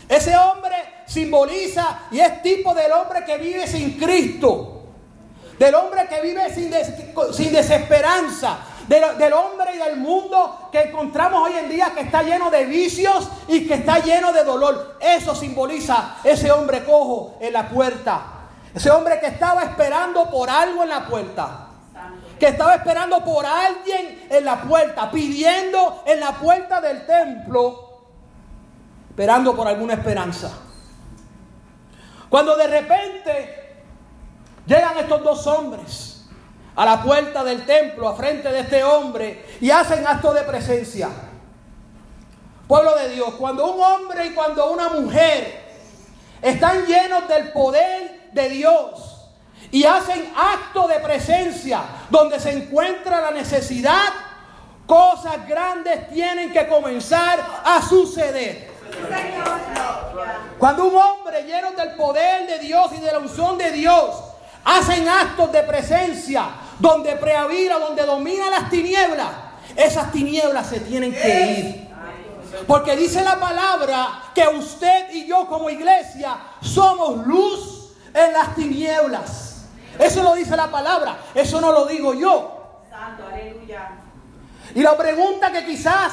Ese 0.09 0.37
hombre 0.37 0.77
simboliza 1.13 2.01
y 2.11 2.21
es 2.21 2.43
tipo 2.43 2.75
del 2.75 2.91
hombre 2.93 3.25
que 3.25 3.37
vive 3.39 3.67
sin 3.67 3.99
Cristo. 3.99 4.81
Del 5.59 5.75
hombre 5.75 6.09
que 6.09 6.21
vive 6.23 6.53
sin, 6.53 7.53
desesperanza. 7.53 8.59
Del, 8.89 9.33
hombre 9.33 9.77
y 9.77 9.79
del 9.79 9.97
mundo 9.97 10.69
que 10.73 10.81
encontramos 10.83 11.49
hoy 11.49 11.57
en 11.57 11.69
día 11.69 11.93
que 11.95 12.01
está 12.01 12.23
lleno 12.23 12.51
de 12.51 12.65
vicios 12.65 13.29
y 13.47 13.67
que 13.67 13.75
está 13.75 13.99
lleno 14.01 14.33
de 14.33 14.43
dolor. 14.43 14.99
Eso 15.01 15.35
simboliza 15.35 16.17
ese 16.25 16.51
hombre 16.51 16.85
cojo 16.85 17.37
en 17.41 17.53
la 17.53 17.69
puerta. 17.69 18.23
Ese 18.75 18.91
hombre 18.91 19.21
que 19.21 19.27
estaba 19.27 19.63
esperando 19.63 20.29
por 20.31 20.51
algo 20.51 20.83
en 20.83 20.89
la 20.89 21.07
puerta. 21.07 21.69
Que 22.41 22.49
estaba 22.49 22.75
esperando 22.75 23.23
por 23.25 23.47
alguien 23.47 24.27
en 24.29 24.45
la 24.45 24.63
puerta. 24.63 25.11
Pidiendo 25.11 26.03
en 26.07 26.19
la 26.19 26.33
puerta 26.33 26.81
del 26.81 27.07
templo. 27.07 28.01
Esperando 29.11 29.55
por 29.55 29.69
alguna 29.69 29.95
esperanza. 29.95 30.51
Cuando 32.33 32.57
de 32.57 32.67
repente 32.67 33.75
llegan 34.65 34.97
estos 34.97 35.23
dos 35.23 35.47
hombres 35.47 36.25
a 36.75 36.87
la 36.87 37.03
puerta 37.03 37.45
del 37.45 37.67
templo, 37.67 38.09
a 38.09 38.17
frente 38.17 38.51
de 38.51 38.61
este 38.61 38.83
hombre, 38.83 39.45
y 39.61 39.71
hacen 39.71 40.07
acto 40.07 40.33
de 40.33 40.41
presencia. 40.41 41.11
Pueblo 42.67 42.97
de 42.97 43.11
Dios, 43.11 43.35
cuando 43.35 43.71
un 43.71 43.83
hombre 43.83 44.29
y 44.29 44.31
cuando 44.31 44.71
una 44.71 44.89
mujer 44.89 45.61
están 46.41 46.87
llenos 46.87 47.29
del 47.29 47.53
poder 47.53 48.31
de 48.33 48.49
Dios 48.49 49.29
y 49.71 49.85
hacen 49.85 50.33
acto 50.35 50.89
de 50.89 51.01
presencia 51.01 51.83
donde 52.09 52.41
se 52.41 52.51
encuentra 52.53 53.21
la 53.21 53.33
necesidad, 53.33 54.09
cosas 54.87 55.47
grandes 55.47 56.09
tienen 56.09 56.51
que 56.51 56.67
comenzar 56.67 57.41
a 57.63 57.83
suceder. 57.83 58.72
Cuando 60.59 60.85
un 60.85 60.97
hombre 60.97 61.43
lleno 61.43 61.73
del 61.73 61.95
poder 61.97 62.47
de 62.47 62.59
Dios 62.59 62.93
y 62.97 63.01
de 63.01 63.11
la 63.13 63.19
unción 63.19 63.59
de 63.59 63.73
Dios 63.73 64.17
hacen 64.65 65.09
actos 65.09 65.51
de 65.51 65.63
presencia 65.65 66.49
donde 66.79 67.17
preavira, 67.17 67.79
donde 67.79 68.05
domina 68.05 68.49
las 68.51 68.71
tinieblas, 68.71 69.29
esas 69.77 70.13
tinieblas 70.13 70.69
se 70.69 70.81
tienen 70.81 71.13
que 71.13 71.51
ir. 71.51 71.89
Porque 72.67 72.97
dice 72.97 73.23
la 73.25 73.41
palabra 73.41 74.09
que 74.35 74.47
usted 74.47 75.11
y 75.13 75.27
yo 75.27 75.47
como 75.47 75.71
iglesia 75.71 76.37
somos 76.61 77.27
luz 77.27 77.93
en 78.15 78.33
las 78.33 78.55
tinieblas. 78.55 79.65
Eso 79.99 80.23
lo 80.23 80.35
dice 80.35 80.57
la 80.57 80.71
palabra, 80.71 81.17
eso 81.35 81.61
no 81.61 81.73
lo 81.73 81.87
digo 81.87 82.15
yo. 82.15 82.83
Santo, 82.89 83.25
aleluya. 83.27 83.91
Y 84.75 84.83
la 84.83 84.97
pregunta 84.97 85.51
que 85.51 85.65
quizás 85.67 86.13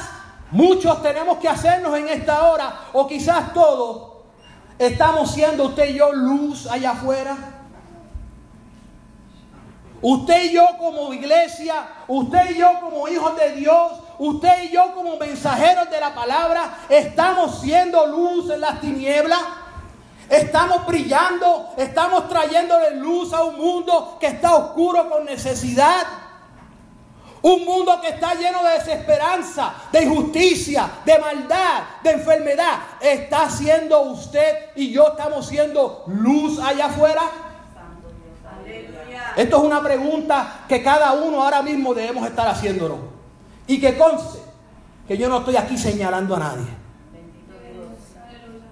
Muchos 0.50 1.00
tenemos 1.02 1.38
que 1.38 1.48
hacernos 1.48 1.96
en 1.96 2.08
esta 2.08 2.48
hora, 2.48 2.88
o 2.92 3.06
quizás 3.06 3.52
todos, 3.52 4.24
estamos 4.78 5.30
siendo 5.30 5.66
usted 5.66 5.90
y 5.90 5.94
yo 5.94 6.12
luz 6.12 6.66
allá 6.66 6.90
afuera. 6.92 7.36
Usted 10.02 10.44
y 10.44 10.52
yo 10.54 10.66
como 10.78 11.12
iglesia, 11.12 11.86
usted 12.08 12.50
y 12.50 12.58
yo 12.58 12.80
como 12.80 13.06
hijos 13.06 13.36
de 13.36 13.52
Dios, 13.52 13.92
usted 14.18 14.64
y 14.64 14.70
yo 14.70 14.94
como 14.94 15.16
mensajeros 15.18 15.90
de 15.90 16.00
la 16.00 16.14
palabra, 16.14 16.78
estamos 16.88 17.60
siendo 17.60 18.06
luz 18.06 18.50
en 18.50 18.62
las 18.62 18.80
tinieblas. 18.80 19.40
Estamos 20.30 20.86
brillando, 20.86 21.74
estamos 21.76 22.28
trayéndole 22.28 22.96
luz 22.96 23.32
a 23.32 23.42
un 23.42 23.58
mundo 23.58 24.16
que 24.18 24.28
está 24.28 24.54
oscuro 24.54 25.10
con 25.10 25.24
necesidad. 25.24 26.06
Un 27.42 27.64
mundo 27.64 27.98
que 28.02 28.08
está 28.08 28.34
lleno 28.34 28.62
de 28.62 28.72
desesperanza, 28.74 29.72
de 29.90 30.02
injusticia, 30.02 30.90
de 31.04 31.18
maldad, 31.18 31.82
de 32.02 32.10
enfermedad. 32.10 32.80
¿Está 33.00 33.48
siendo 33.48 34.02
usted 34.02 34.70
y 34.76 34.92
yo 34.92 35.08
estamos 35.08 35.46
siendo 35.46 36.04
luz 36.06 36.58
allá 36.58 36.86
afuera? 36.86 37.22
Esto 39.36 39.56
es 39.56 39.62
una 39.62 39.82
pregunta 39.82 40.64
que 40.68 40.82
cada 40.82 41.12
uno 41.12 41.42
ahora 41.42 41.62
mismo 41.62 41.94
debemos 41.94 42.26
estar 42.26 42.46
haciéndonos. 42.46 42.98
Y 43.66 43.80
que 43.80 43.96
conste 43.96 44.38
que 45.08 45.16
yo 45.16 45.28
no 45.28 45.38
estoy 45.38 45.56
aquí 45.56 45.78
señalando 45.78 46.36
a 46.36 46.40
nadie. 46.40 46.66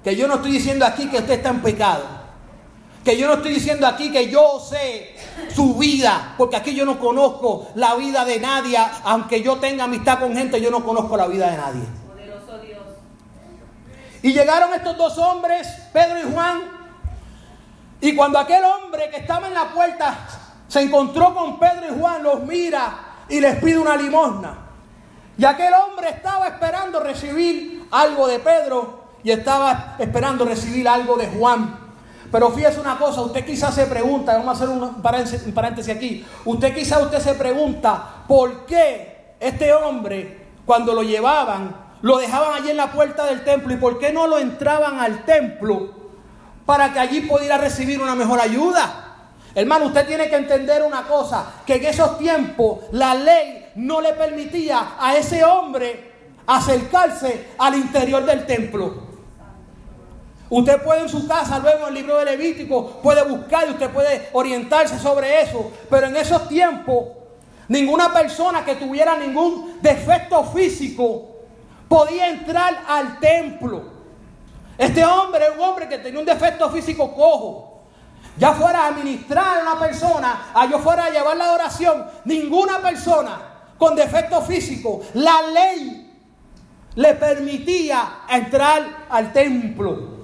Que 0.05 0.15
yo 0.15 0.29
no 0.29 0.35
estoy 0.35 0.53
diciendo 0.53 0.85
aquí 0.85 1.09
que 1.09 1.19
usted 1.19 1.35
está 1.35 1.51
en 1.51 1.63
pecado. 1.63 2.18
Que 3.09 3.17
yo 3.17 3.27
no 3.27 3.37
estoy 3.37 3.55
diciendo 3.55 3.87
aquí 3.87 4.13
que 4.13 4.29
yo 4.29 4.61
sé 4.61 5.15
su 5.55 5.77
vida, 5.77 6.35
porque 6.37 6.57
aquí 6.57 6.75
yo 6.75 6.85
no 6.85 6.99
conozco 6.99 7.69
la 7.75 7.95
vida 7.95 8.23
de 8.27 8.39
nadie, 8.39 8.79
aunque 9.03 9.43
yo 9.43 9.57
tenga 9.57 9.85
amistad 9.85 10.19
con 10.19 10.37
gente, 10.37 10.61
yo 10.61 10.71
no 10.71 10.85
conozco 10.85 11.17
la 11.17 11.27
vida 11.27 11.51
de 11.51 11.57
nadie. 11.57 11.83
Y 14.21 14.35
llegaron 14.35 14.75
estos 14.75 14.99
dos 14.99 15.17
hombres, 15.17 15.67
Pedro 15.91 16.21
y 16.21 16.35
Juan, 16.35 16.61
y 18.03 18.15
cuando 18.15 18.39
aquel 18.39 18.63
hombre 18.63 19.09
que 19.09 19.17
estaba 19.17 19.49
en 19.49 19.55
la 19.55 19.71
puerta 19.73 20.29
se 20.69 20.83
encontró 20.83 21.35
con 21.35 21.59
Pedro 21.59 21.87
y 21.91 21.99
Juan, 21.99 22.23
los 22.23 22.43
mira 22.43 23.25
y 23.31 23.41
les 23.41 23.57
pide 23.57 23.79
una 23.79 23.97
limosna. 23.97 24.55
Y 25.39 25.47
aquel 25.47 25.73
hombre 25.73 26.11
estaba 26.11 26.47
esperando 26.47 27.01
recibir 27.01 27.87
algo 27.91 28.29
de 28.29 28.39
Pedro 28.39 29.05
y 29.25 29.31
estaba 29.31 29.97
esperando 29.99 30.45
recibir 30.45 30.87
algo 30.87 31.17
de 31.17 31.27
Juan. 31.29 31.88
Pero 32.31 32.51
fíjese 32.51 32.81
una 32.81 32.99
cosa, 32.99 33.23
usted 33.23 33.45
quizás 33.45 33.75
se 33.75 33.87
pregunta, 33.87 34.37
vamos 34.37 34.61
a 34.61 34.65
hacer 34.65 34.69
un 34.69 35.03
paréntesis 35.03 35.95
aquí, 35.95 36.27
usted 36.45 36.75
quizás 36.75 37.03
usted 37.03 37.21
se 37.21 37.35
pregunta 37.35 38.25
por 38.27 38.67
qué 38.67 39.35
este 39.41 39.73
hombre 39.73 40.47
cuando 40.67 40.93
lo 40.93 41.03
llevaban, 41.03 41.75
lo 42.03 42.19
dejaban 42.19 42.55
allí 42.55 42.71
en 42.71 42.77
la 42.77 42.93
puerta 42.93 43.25
del 43.25 43.45
templo 43.45 43.73
y 43.73 43.79
por 43.79 43.99
qué 43.99 44.13
no 44.13 44.27
lo 44.27 44.39
entraban 44.39 45.01
al 45.01 45.25
templo 45.25 45.95
para 46.67 46.93
que 46.93 46.99
allí 46.99 47.23
pudiera 47.23 47.57
recibir 47.57 48.01
una 48.01 48.15
mejor 48.15 48.41
ayuda. 48.41 49.05
Hermano, 49.55 49.87
usted 49.87 50.07
tiene 50.07 50.29
que 50.29 50.37
entender 50.37 50.83
una 50.83 51.05
cosa, 51.05 51.47
que 51.65 51.77
en 51.77 51.87
esos 51.87 52.19
tiempos 52.19 52.81
la 52.93 53.15
ley 53.15 53.71
no 53.77 54.03
le 54.03 54.13
permitía 54.13 54.97
a 55.01 55.17
ese 55.17 55.43
hombre 55.43 56.13
acercarse 56.47 57.49
al 57.59 57.75
interior 57.75 58.25
del 58.27 58.45
templo. 58.45 59.08
Usted 60.51 60.83
puede 60.83 61.03
en 61.03 61.09
su 61.09 61.29
casa, 61.29 61.59
luego 61.59 61.83
en 61.83 61.89
el 61.89 61.95
libro 61.95 62.17
de 62.19 62.25
Levítico, 62.25 63.01
puede 63.03 63.23
buscar 63.23 63.69
y 63.69 63.73
usted 63.73 63.91
puede 63.91 64.31
orientarse 64.33 64.99
sobre 64.99 65.43
eso. 65.43 65.71
Pero 65.91 66.07
en 66.07 66.17
esos 66.17 66.49
tiempos, 66.49 67.05
ninguna 67.69 68.13
persona 68.13 68.65
que 68.65 68.77
tuviera 68.77 69.17
ningún 69.17 69.79
defecto 69.83 70.45
físico 70.45 71.27
podía 71.87 72.29
entrar 72.29 72.83
al 72.89 73.21
templo. 73.21 73.83
Este 74.79 75.05
hombre 75.05 75.45
es 75.45 75.51
un 75.57 75.61
hombre 75.61 75.89
que 75.89 75.99
tenía 75.99 76.21
un 76.21 76.27
defecto 76.27 76.71
físico 76.71 77.13
cojo. 77.13 77.83
Ya 78.39 78.53
fuera 78.53 78.87
a 78.87 78.93
ministrar 78.93 79.59
a 79.59 79.63
una 79.63 79.81
persona, 79.81 80.51
a 80.55 80.67
yo 80.67 80.79
fuera 80.79 81.07
a 81.07 81.11
llevar 81.11 81.37
la 81.37 81.53
oración, 81.53 82.07
ninguna 82.25 82.79
persona 82.79 83.41
con 83.77 83.97
defecto 83.97 84.41
físico, 84.43 85.01
la 85.15 85.43
ley 85.43 86.17
le 86.95 87.15
permitía 87.15 88.21
entrar 88.29 89.07
al 89.09 89.33
templo. 89.33 90.18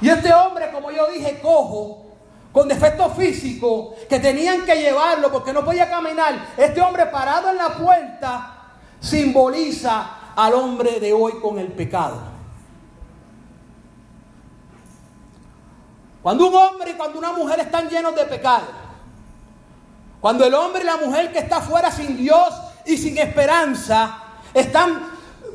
Y 0.00 0.08
este 0.08 0.32
hombre, 0.32 0.70
como 0.72 0.90
yo 0.90 1.08
dije, 1.08 1.40
cojo, 1.40 2.04
con 2.52 2.68
defecto 2.68 3.10
físico, 3.10 3.94
que 4.08 4.20
tenían 4.20 4.64
que 4.64 4.76
llevarlo 4.76 5.32
porque 5.32 5.52
no 5.52 5.64
podía 5.64 5.88
caminar, 5.88 6.52
este 6.56 6.80
hombre 6.80 7.06
parado 7.06 7.50
en 7.50 7.56
la 7.56 7.70
puerta 7.70 8.54
simboliza 9.00 10.32
al 10.36 10.54
hombre 10.54 11.00
de 11.00 11.12
hoy 11.12 11.32
con 11.40 11.58
el 11.58 11.68
pecado. 11.68 12.34
Cuando 16.22 16.48
un 16.48 16.54
hombre 16.54 16.92
y 16.92 16.94
cuando 16.94 17.18
una 17.18 17.32
mujer 17.32 17.60
están 17.60 17.88
llenos 17.88 18.14
de 18.14 18.24
pecado, 18.24 18.66
cuando 20.20 20.46
el 20.46 20.54
hombre 20.54 20.82
y 20.82 20.86
la 20.86 20.96
mujer 20.96 21.32
que 21.32 21.40
está 21.40 21.60
fuera 21.60 21.90
sin 21.90 22.16
Dios 22.16 22.54
y 22.86 22.96
sin 22.96 23.18
esperanza 23.18 24.22
están 24.54 25.13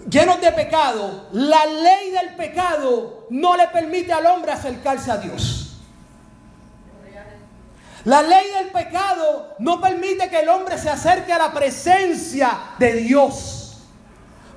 llenos 0.09 0.41
de 0.41 0.51
pecado, 0.51 1.27
la 1.31 1.65
ley 1.65 2.11
del 2.11 2.35
pecado 2.35 3.27
no 3.29 3.55
le 3.55 3.67
permite 3.67 4.11
al 4.13 4.25
hombre 4.25 4.51
acercarse 4.51 5.11
a 5.11 5.17
Dios. 5.17 5.65
La 8.05 8.21
ley 8.21 8.49
del 8.57 8.69
pecado 8.69 9.55
no 9.59 9.81
permite 9.81 10.29
que 10.29 10.39
el 10.39 10.49
hombre 10.49 10.77
se 10.77 10.89
acerque 10.89 11.33
a 11.33 11.37
la 11.37 11.53
presencia 11.53 12.57
de 12.79 12.93
Dios. 12.93 13.59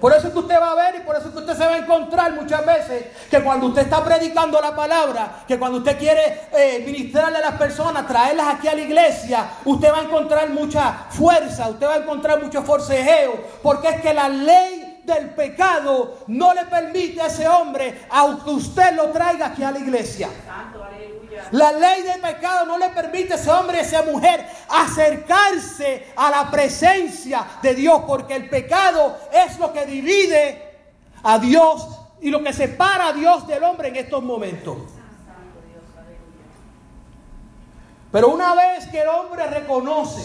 Por 0.00 0.12
eso 0.12 0.26
es 0.26 0.32
que 0.32 0.38
usted 0.40 0.60
va 0.60 0.72
a 0.72 0.74
ver 0.74 0.96
y 0.96 1.00
por 1.06 1.14
eso 1.14 1.28
es 1.28 1.32
que 1.32 1.38
usted 1.38 1.56
se 1.56 1.64
va 1.64 1.74
a 1.74 1.78
encontrar 1.78 2.32
muchas 2.32 2.66
veces 2.66 3.04
que 3.30 3.40
cuando 3.40 3.68
usted 3.68 3.82
está 3.82 4.02
predicando 4.02 4.60
la 4.60 4.74
palabra, 4.74 5.44
que 5.46 5.60
cuando 5.60 5.78
usted 5.78 5.96
quiere 5.96 6.40
eh, 6.52 6.82
ministrarle 6.84 7.38
a 7.38 7.40
las 7.40 7.54
personas, 7.54 8.08
traerlas 8.08 8.56
aquí 8.56 8.66
a 8.66 8.74
la 8.74 8.80
iglesia, 8.80 9.48
usted 9.64 9.92
va 9.92 9.98
a 9.98 10.02
encontrar 10.02 10.50
mucha 10.50 11.06
fuerza, 11.10 11.68
usted 11.68 11.86
va 11.86 11.94
a 11.94 11.98
encontrar 11.98 12.42
mucho 12.42 12.62
forcejeo, 12.62 13.44
porque 13.62 13.90
es 13.90 14.00
que 14.00 14.12
la 14.12 14.28
ley 14.28 14.81
del 15.04 15.30
pecado 15.30 16.18
no 16.28 16.54
le 16.54 16.64
permite 16.66 17.20
a 17.20 17.26
ese 17.26 17.46
hombre, 17.48 18.06
aunque 18.10 18.50
usted 18.50 18.94
lo 18.94 19.10
traiga 19.10 19.46
aquí 19.46 19.62
a 19.62 19.72
la 19.72 19.78
iglesia. 19.78 20.28
La 21.50 21.72
ley 21.72 22.02
del 22.02 22.20
pecado 22.20 22.66
no 22.66 22.78
le 22.78 22.90
permite 22.90 23.32
a 23.32 23.36
ese 23.36 23.50
hombre 23.50 23.78
a 23.78 23.82
esa 23.82 24.02
mujer 24.02 24.46
acercarse 24.68 26.12
a 26.16 26.30
la 26.30 26.50
presencia 26.50 27.44
de 27.62 27.74
Dios, 27.74 28.02
porque 28.06 28.36
el 28.36 28.48
pecado 28.48 29.18
es 29.32 29.58
lo 29.58 29.72
que 29.72 29.86
divide 29.86 30.70
a 31.22 31.38
Dios 31.38 31.88
y 32.20 32.30
lo 32.30 32.42
que 32.42 32.52
separa 32.52 33.08
a 33.08 33.12
Dios 33.12 33.46
del 33.46 33.64
hombre 33.64 33.88
en 33.88 33.96
estos 33.96 34.22
momentos. 34.22 34.78
Pero 38.12 38.28
una 38.28 38.54
vez 38.54 38.86
que 38.88 39.00
el 39.00 39.08
hombre 39.08 39.46
reconoce, 39.46 40.22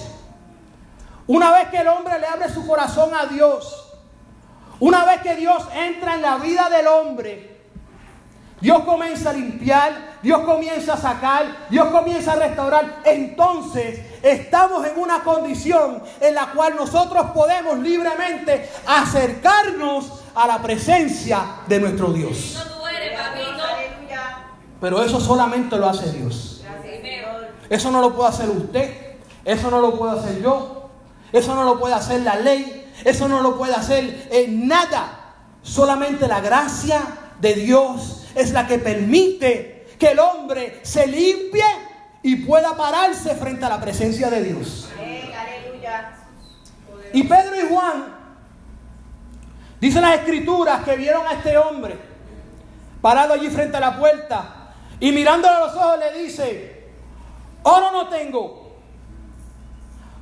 una 1.25 1.51
vez 1.51 1.69
que 1.69 1.77
el 1.77 1.87
hombre 1.87 2.19
le 2.19 2.27
abre 2.27 2.49
su 2.49 2.67
corazón 2.67 3.13
a 3.15 3.25
Dios, 3.25 3.86
una 4.79 5.05
vez 5.05 5.21
que 5.21 5.35
Dios 5.35 5.63
entra 5.75 6.15
en 6.15 6.21
la 6.21 6.37
vida 6.37 6.69
del 6.69 6.87
hombre, 6.87 7.57
Dios 8.59 8.83
comienza 8.85 9.29
a 9.29 9.33
limpiar, 9.33 10.17
Dios 10.23 10.41
comienza 10.41 10.93
a 10.93 10.97
sacar, 10.97 11.67
Dios 11.69 11.87
comienza 11.89 12.33
a 12.33 12.35
restaurar. 12.37 13.01
Entonces 13.05 14.01
estamos 14.23 14.85
en 14.87 14.99
una 14.99 15.19
condición 15.23 16.01
en 16.19 16.33
la 16.33 16.47
cual 16.47 16.75
nosotros 16.75 17.27
podemos 17.31 17.77
libremente 17.79 18.69
acercarnos 18.87 20.23
a 20.33 20.47
la 20.47 20.61
presencia 20.61 21.41
de 21.67 21.79
nuestro 21.79 22.11
Dios. 22.11 22.57
Pero 24.81 25.03
eso 25.03 25.19
solamente 25.19 25.77
lo 25.77 25.89
hace 25.89 26.11
Dios. 26.11 26.63
Eso 27.69 27.91
no 27.91 28.01
lo 28.01 28.15
puede 28.15 28.29
hacer 28.29 28.49
usted, 28.49 29.17
eso 29.43 29.69
no 29.69 29.81
lo 29.81 29.97
puedo 29.97 30.17
hacer 30.17 30.41
yo, 30.41 30.89
eso 31.31 31.53
no 31.53 31.63
lo 31.63 31.79
puede 31.79 31.93
hacer 31.93 32.21
la 32.21 32.35
ley, 32.37 32.86
eso 33.03 33.27
no 33.27 33.41
lo 33.41 33.57
puede 33.57 33.73
hacer 33.73 34.27
en 34.31 34.67
nada. 34.67 35.35
Solamente 35.61 36.27
la 36.27 36.41
gracia 36.41 37.01
de 37.39 37.53
Dios 37.55 38.25
es 38.35 38.51
la 38.51 38.67
que 38.67 38.79
permite 38.79 39.87
que 39.99 40.11
el 40.11 40.19
hombre 40.19 40.79
se 40.83 41.07
limpie 41.07 41.65
y 42.23 42.37
pueda 42.37 42.75
pararse 42.75 43.35
frente 43.35 43.65
a 43.65 43.69
la 43.69 43.81
presencia 43.81 44.29
de 44.29 44.43
Dios. 44.43 44.89
Y 47.13 47.23
Pedro 47.23 47.55
y 47.55 47.73
Juan, 47.73 48.15
dicen 49.79 50.01
las 50.01 50.19
escrituras 50.19 50.83
que 50.83 50.95
vieron 50.95 51.25
a 51.25 51.33
este 51.33 51.57
hombre 51.57 51.97
parado 53.01 53.33
allí 53.33 53.47
frente 53.49 53.77
a 53.77 53.79
la 53.79 53.97
puerta 53.97 54.73
y 54.99 55.11
mirándole 55.11 55.55
a 55.55 55.59
los 55.59 55.75
ojos 55.75 55.99
le 55.99 56.23
dice, 56.23 56.89
oro 57.63 57.91
no 57.91 58.07
tengo, 58.09 58.75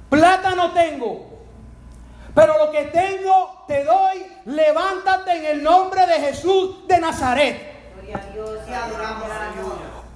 plata 0.09 0.53
no 0.55 0.71
tengo, 0.71 1.34
pero 2.35 2.57
lo 2.57 2.69
que 2.69 2.83
tengo 2.85 3.63
te 3.65 3.85
doy, 3.85 4.25
levántate 4.45 5.31
en 5.37 5.45
el 5.45 5.63
nombre 5.63 6.05
de 6.05 6.19
Jesús 6.19 6.85
de 6.85 6.99
Nazaret. 6.99 7.73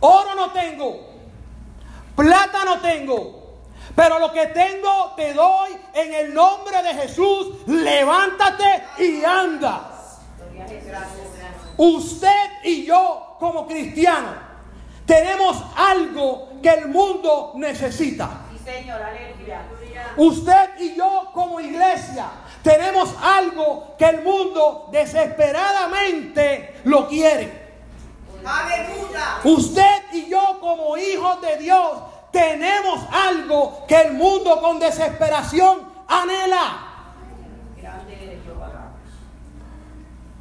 Oro 0.02 0.36
no 0.36 0.52
tengo, 0.52 1.10
plata 2.16 2.66
no 2.66 2.80
tengo, 2.82 3.60
pero 3.96 4.20
lo 4.20 4.32
que 4.34 4.48
tengo 4.48 5.14
te 5.16 5.34
doy 5.34 5.72
en 5.94 6.14
el 6.14 6.34
nombre 6.34 6.84
de 6.84 6.94
Jesús. 6.94 7.66
Levántate 7.68 8.84
y 9.00 9.24
anda. 9.24 9.92
Usted 11.78 12.64
y 12.66 12.86
yo 12.86 13.38
como 13.40 13.66
cristianos 13.66 14.36
tenemos 15.06 15.64
algo 15.76 16.50
que 16.62 16.70
el 16.70 16.90
mundo 16.90 17.54
necesita. 17.56 18.42
Señor, 18.64 19.02
aleluya. 19.02 19.64
Usted 20.20 20.78
y 20.80 20.96
yo 20.96 21.30
como 21.34 21.62
iglesia 21.62 22.26
tenemos 22.62 23.16
algo 23.22 23.96
que 23.98 24.04
el 24.04 24.22
mundo 24.22 24.90
desesperadamente 24.92 26.82
lo 26.84 27.08
quiere. 27.08 27.70
Aleluya. 28.44 29.38
Usted 29.46 30.12
y 30.12 30.30
yo 30.30 30.60
como 30.60 30.98
hijos 30.98 31.40
de 31.40 31.56
Dios 31.60 32.02
tenemos 32.34 33.00
algo 33.14 33.86
que 33.88 33.96
el 33.96 34.14
mundo 34.14 34.60
con 34.60 34.78
desesperación 34.78 35.88
anhela. 36.06 36.86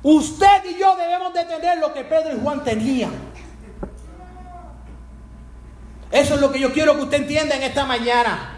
Usted 0.02 0.64
y 0.70 0.76
yo 0.76 0.96
debemos 0.96 1.32
de 1.34 1.44
tener 1.44 1.78
lo 1.78 1.94
que 1.94 2.02
Pedro 2.02 2.36
y 2.36 2.40
Juan 2.40 2.64
tenían. 2.64 3.12
Eso 6.10 6.34
es 6.34 6.40
lo 6.40 6.50
que 6.50 6.58
yo 6.58 6.72
quiero 6.72 6.96
que 6.96 7.02
usted 7.02 7.18
entienda 7.18 7.54
en 7.54 7.62
esta 7.62 7.84
mañana. 7.84 8.57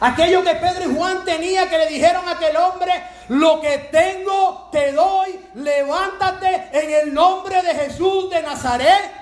Aquello 0.00 0.42
que 0.42 0.54
Pedro 0.54 0.90
y 0.90 0.94
Juan 0.94 1.24
tenían 1.24 1.68
que 1.68 1.76
le 1.76 1.86
dijeron 1.86 2.26
a 2.26 2.32
aquel 2.32 2.56
hombre, 2.56 2.92
lo 3.28 3.60
que 3.60 3.90
tengo 3.92 4.70
te 4.72 4.92
doy, 4.92 5.38
levántate 5.54 6.70
en 6.72 6.90
el 6.90 7.14
nombre 7.14 7.62
de 7.62 7.74
Jesús 7.74 8.30
de 8.30 8.42
Nazaret. 8.42 9.12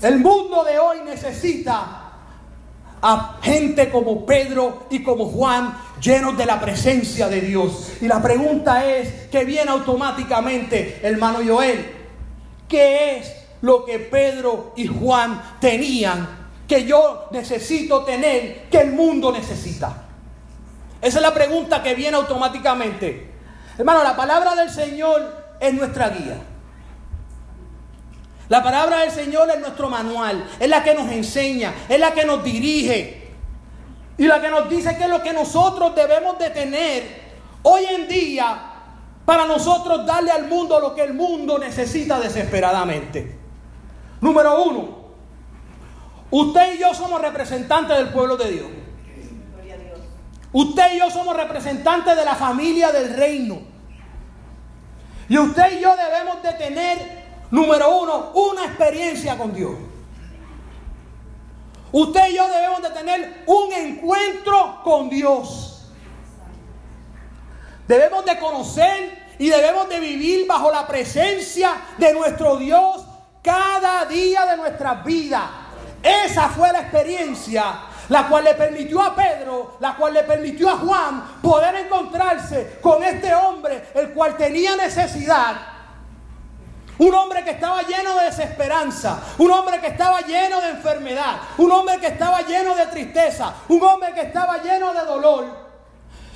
El 0.00 0.20
mundo 0.20 0.64
de 0.64 0.78
hoy 0.78 1.00
necesita 1.04 2.12
a 3.02 3.38
gente 3.42 3.90
como 3.90 4.24
Pedro 4.24 4.86
y 4.88 5.02
como 5.02 5.26
Juan 5.26 5.76
llenos 6.00 6.38
de 6.38 6.46
la 6.46 6.58
presencia 6.58 7.28
de 7.28 7.42
Dios. 7.42 7.92
Y 8.00 8.08
la 8.08 8.22
pregunta 8.22 8.86
es, 8.86 9.28
que 9.28 9.44
viene 9.44 9.70
automáticamente, 9.70 11.00
hermano 11.02 11.40
Joel, 11.46 11.94
¿qué 12.66 13.18
es 13.18 13.32
lo 13.60 13.84
que 13.84 13.98
Pedro 13.98 14.72
y 14.76 14.86
Juan 14.86 15.58
tenían 15.60 16.39
que 16.70 16.84
yo 16.84 17.26
necesito 17.32 18.04
tener, 18.04 18.68
que 18.70 18.78
el 18.78 18.92
mundo 18.92 19.32
necesita? 19.32 20.04
Esa 21.02 21.18
es 21.18 21.22
la 21.22 21.34
pregunta 21.34 21.82
que 21.82 21.96
viene 21.96 22.16
automáticamente. 22.16 23.28
Hermano, 23.76 24.04
la 24.04 24.14
palabra 24.14 24.54
del 24.54 24.70
Señor 24.70 25.56
es 25.58 25.74
nuestra 25.74 26.10
guía. 26.10 26.36
La 28.48 28.62
palabra 28.62 29.00
del 29.00 29.10
Señor 29.10 29.50
es 29.50 29.58
nuestro 29.58 29.90
manual, 29.90 30.48
es 30.60 30.68
la 30.68 30.84
que 30.84 30.94
nos 30.94 31.10
enseña, 31.10 31.74
es 31.88 31.98
la 31.98 32.12
que 32.12 32.24
nos 32.24 32.44
dirige 32.44 33.32
y 34.16 34.28
la 34.28 34.40
que 34.40 34.48
nos 34.48 34.70
dice 34.70 34.96
que 34.96 35.04
es 35.04 35.10
lo 35.10 35.22
que 35.22 35.32
nosotros 35.32 35.92
debemos 35.96 36.38
de 36.38 36.50
tener 36.50 37.32
hoy 37.64 37.84
en 37.84 38.06
día 38.06 38.74
para 39.24 39.44
nosotros 39.44 40.06
darle 40.06 40.30
al 40.30 40.46
mundo 40.46 40.78
lo 40.78 40.94
que 40.94 41.02
el 41.02 41.14
mundo 41.14 41.58
necesita 41.58 42.20
desesperadamente. 42.20 43.40
Número 44.20 44.62
uno, 44.62 44.99
Usted 46.30 46.74
y 46.74 46.78
yo 46.78 46.94
somos 46.94 47.20
representantes 47.20 47.96
del 47.96 48.08
pueblo 48.10 48.36
de 48.36 48.50
Dios. 48.50 48.68
Usted 50.52 50.94
y 50.94 50.98
yo 50.98 51.10
somos 51.10 51.36
representantes 51.36 52.16
de 52.16 52.24
la 52.24 52.34
familia 52.34 52.90
del 52.92 53.16
reino. 53.16 53.60
Y 55.28 55.38
usted 55.38 55.78
y 55.78 55.80
yo 55.80 55.94
debemos 55.96 56.42
de 56.42 56.52
tener, 56.54 57.24
número 57.50 58.00
uno, 58.00 58.32
una 58.34 58.64
experiencia 58.64 59.38
con 59.38 59.54
Dios. 59.54 59.76
Usted 61.92 62.28
y 62.30 62.34
yo 62.34 62.48
debemos 62.48 62.82
de 62.82 62.90
tener 62.90 63.44
un 63.46 63.72
encuentro 63.72 64.80
con 64.84 65.08
Dios. 65.08 65.92
Debemos 67.86 68.24
de 68.24 68.38
conocer 68.38 69.34
y 69.38 69.48
debemos 69.48 69.88
de 69.88 69.98
vivir 69.98 70.46
bajo 70.46 70.70
la 70.70 70.86
presencia 70.86 71.74
de 71.98 72.12
nuestro 72.12 72.56
Dios 72.56 73.04
cada 73.42 74.04
día 74.04 74.46
de 74.46 74.56
nuestra 74.56 74.94
vida. 74.94 75.59
Esa 76.02 76.48
fue 76.48 76.72
la 76.72 76.80
experiencia 76.80 77.80
la 78.10 78.26
cual 78.26 78.44
le 78.44 78.54
permitió 78.54 79.00
a 79.00 79.14
Pedro, 79.14 79.76
la 79.78 79.94
cual 79.94 80.12
le 80.12 80.24
permitió 80.24 80.68
a 80.68 80.78
Juan 80.78 81.38
poder 81.40 81.76
encontrarse 81.76 82.78
con 82.82 83.02
este 83.04 83.32
hombre, 83.32 83.84
el 83.94 84.10
cual 84.10 84.36
tenía 84.36 84.76
necesidad. 84.76 85.56
Un 86.98 87.14
hombre 87.14 87.44
que 87.44 87.52
estaba 87.52 87.82
lleno 87.82 88.16
de 88.16 88.24
desesperanza, 88.26 89.20
un 89.38 89.50
hombre 89.50 89.80
que 89.80 89.86
estaba 89.86 90.20
lleno 90.22 90.60
de 90.60 90.70
enfermedad, 90.70 91.36
un 91.56 91.70
hombre 91.70 91.98
que 91.98 92.08
estaba 92.08 92.42
lleno 92.42 92.74
de 92.74 92.86
tristeza, 92.86 93.54
un 93.68 93.82
hombre 93.82 94.12
que 94.12 94.22
estaba 94.22 94.58
lleno 94.58 94.92
de 94.92 95.04
dolor. 95.04 95.70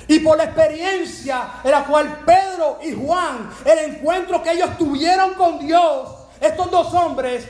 Y 0.07 0.19
por 0.19 0.37
la 0.37 0.45
experiencia 0.45 1.49
en 1.63 1.71
la 1.71 1.83
cual 1.83 2.21
Pedro 2.25 2.79
y 2.83 2.93
Juan, 2.93 3.49
el 3.65 3.79
encuentro 3.79 4.41
que 4.41 4.53
ellos 4.53 4.77
tuvieron 4.77 5.33
con 5.33 5.59
Dios, 5.59 6.09
estos 6.39 6.71
dos 6.71 6.93
hombres 6.93 7.45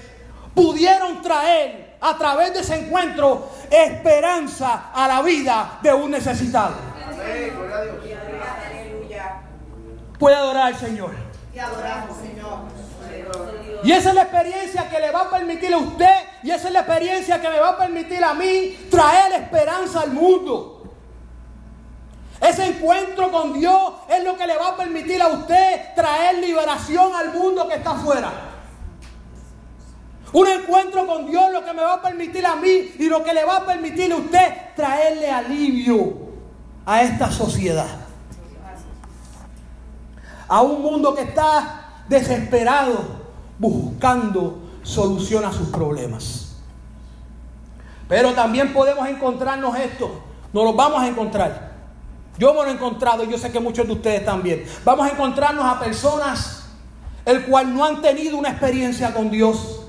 pudieron 0.56 1.22
traer 1.22 1.85
a 2.02 2.18
través 2.18 2.54
de 2.54 2.60
ese 2.60 2.76
encuentro 2.76 3.50
esperanza 3.70 4.92
a 4.94 5.08
la 5.08 5.22
vida 5.22 5.80
de 5.82 5.94
un 5.94 6.12
necesitado. 6.12 6.76
Puede 10.20 10.36
adorar 10.36 10.68
al 10.68 10.76
Señor. 10.78 11.12
Y 13.84 13.92
esa 13.92 14.10
es 14.10 14.16
la 14.16 14.24
experiencia 14.24 14.90
que 14.90 15.00
le 15.00 15.12
va 15.12 15.22
a 15.22 15.30
permitir 15.30 15.74
a 15.74 15.78
usted 15.78 16.16
y 16.44 16.52
esa 16.52 16.68
es 16.68 16.74
la 16.74 16.80
experiencia 16.80 17.40
que 17.40 17.50
me 17.50 17.60
va 17.60 17.70
a 17.70 17.78
permitir 17.78 18.24
a 18.24 18.34
mí 18.34 18.88
traer 18.90 19.34
esperanza 19.34 20.02
al 20.02 20.12
mundo. 20.12 20.84
Ese 22.42 22.66
encuentro 22.66 23.32
con 23.32 23.54
Dios 23.54 23.94
es 24.10 24.24
lo 24.24 24.38
que 24.38 24.46
le 24.46 24.58
va 24.58 24.70
a 24.70 24.78
permitir 24.78 25.22
a 25.22 25.28
usted 25.28 25.94
traer 25.96 26.38
liberación 26.40 27.16
al 27.16 27.34
mundo 27.34 27.68
que 27.68 27.76
está 27.76 27.92
afuera. 27.92 28.55
Un 30.36 30.48
encuentro 30.50 31.08
con 31.08 31.28
Dios 31.28 31.50
lo 31.54 31.64
que 31.64 31.72
me 31.72 31.82
va 31.82 31.94
a 31.94 32.02
permitir 32.02 32.46
a 32.46 32.58
mí 32.58 32.92
y 33.00 33.08
lo 33.08 33.24
que 33.24 33.34
le 33.34 33.46
va 33.46 33.56
a 33.56 33.66
permitir 33.66 34.12
a 34.12 34.18
usted 34.18 34.54
traerle 34.76 35.32
alivio 35.32 36.14
a 36.86 37.04
esta 37.04 37.32
sociedad. 37.32 37.88
A 40.50 40.62
un 40.62 40.82
mundo 40.82 41.16
que 41.16 41.22
está 41.22 42.02
desesperado 42.10 42.98
buscando 43.58 44.60
solución 44.84 45.46
a 45.46 45.54
sus 45.54 45.70
problemas. 45.70 46.58
Pero 48.10 48.34
también 48.34 48.74
podemos 48.74 49.08
encontrarnos 49.08 49.74
esto. 49.80 50.22
Nos 50.52 50.66
lo 50.66 50.74
vamos 50.74 51.02
a 51.02 51.08
encontrar. 51.08 51.76
Yo 52.38 52.54
me 52.54 52.64
lo 52.64 52.68
he 52.68 52.72
encontrado 52.72 53.24
y 53.24 53.32
yo 53.32 53.38
sé 53.38 53.54
que 53.54 53.62
muchos 53.62 53.88
de 53.88 53.94
ustedes 53.94 54.26
también. 54.26 54.66
Vamos 54.84 55.08
a 55.08 55.14
encontrarnos 55.14 55.64
a 55.64 55.80
personas 55.80 56.66
el 57.24 57.46
cual 57.46 57.74
no 57.74 57.86
han 57.86 58.02
tenido 58.02 58.36
una 58.36 58.50
experiencia 58.50 59.14
con 59.14 59.32
Dios 59.32 59.85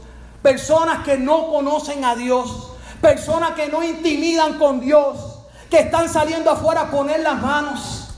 personas 0.47 1.03
que 1.05 1.19
no 1.19 1.49
conocen 1.49 2.05
a 2.05 2.15
Dios, 2.15 2.71
personas 3.01 3.55
que 3.57 3.67
no 3.67 3.83
intimidan 3.83 4.61
con 4.61 4.79
Dios, 4.79 5.41
que 5.69 5.81
están 5.81 6.09
saliendo 6.09 6.53
afuera 6.53 6.83
a 6.83 6.91
poner 6.93 7.19
las 7.19 7.43
manos. 7.43 8.15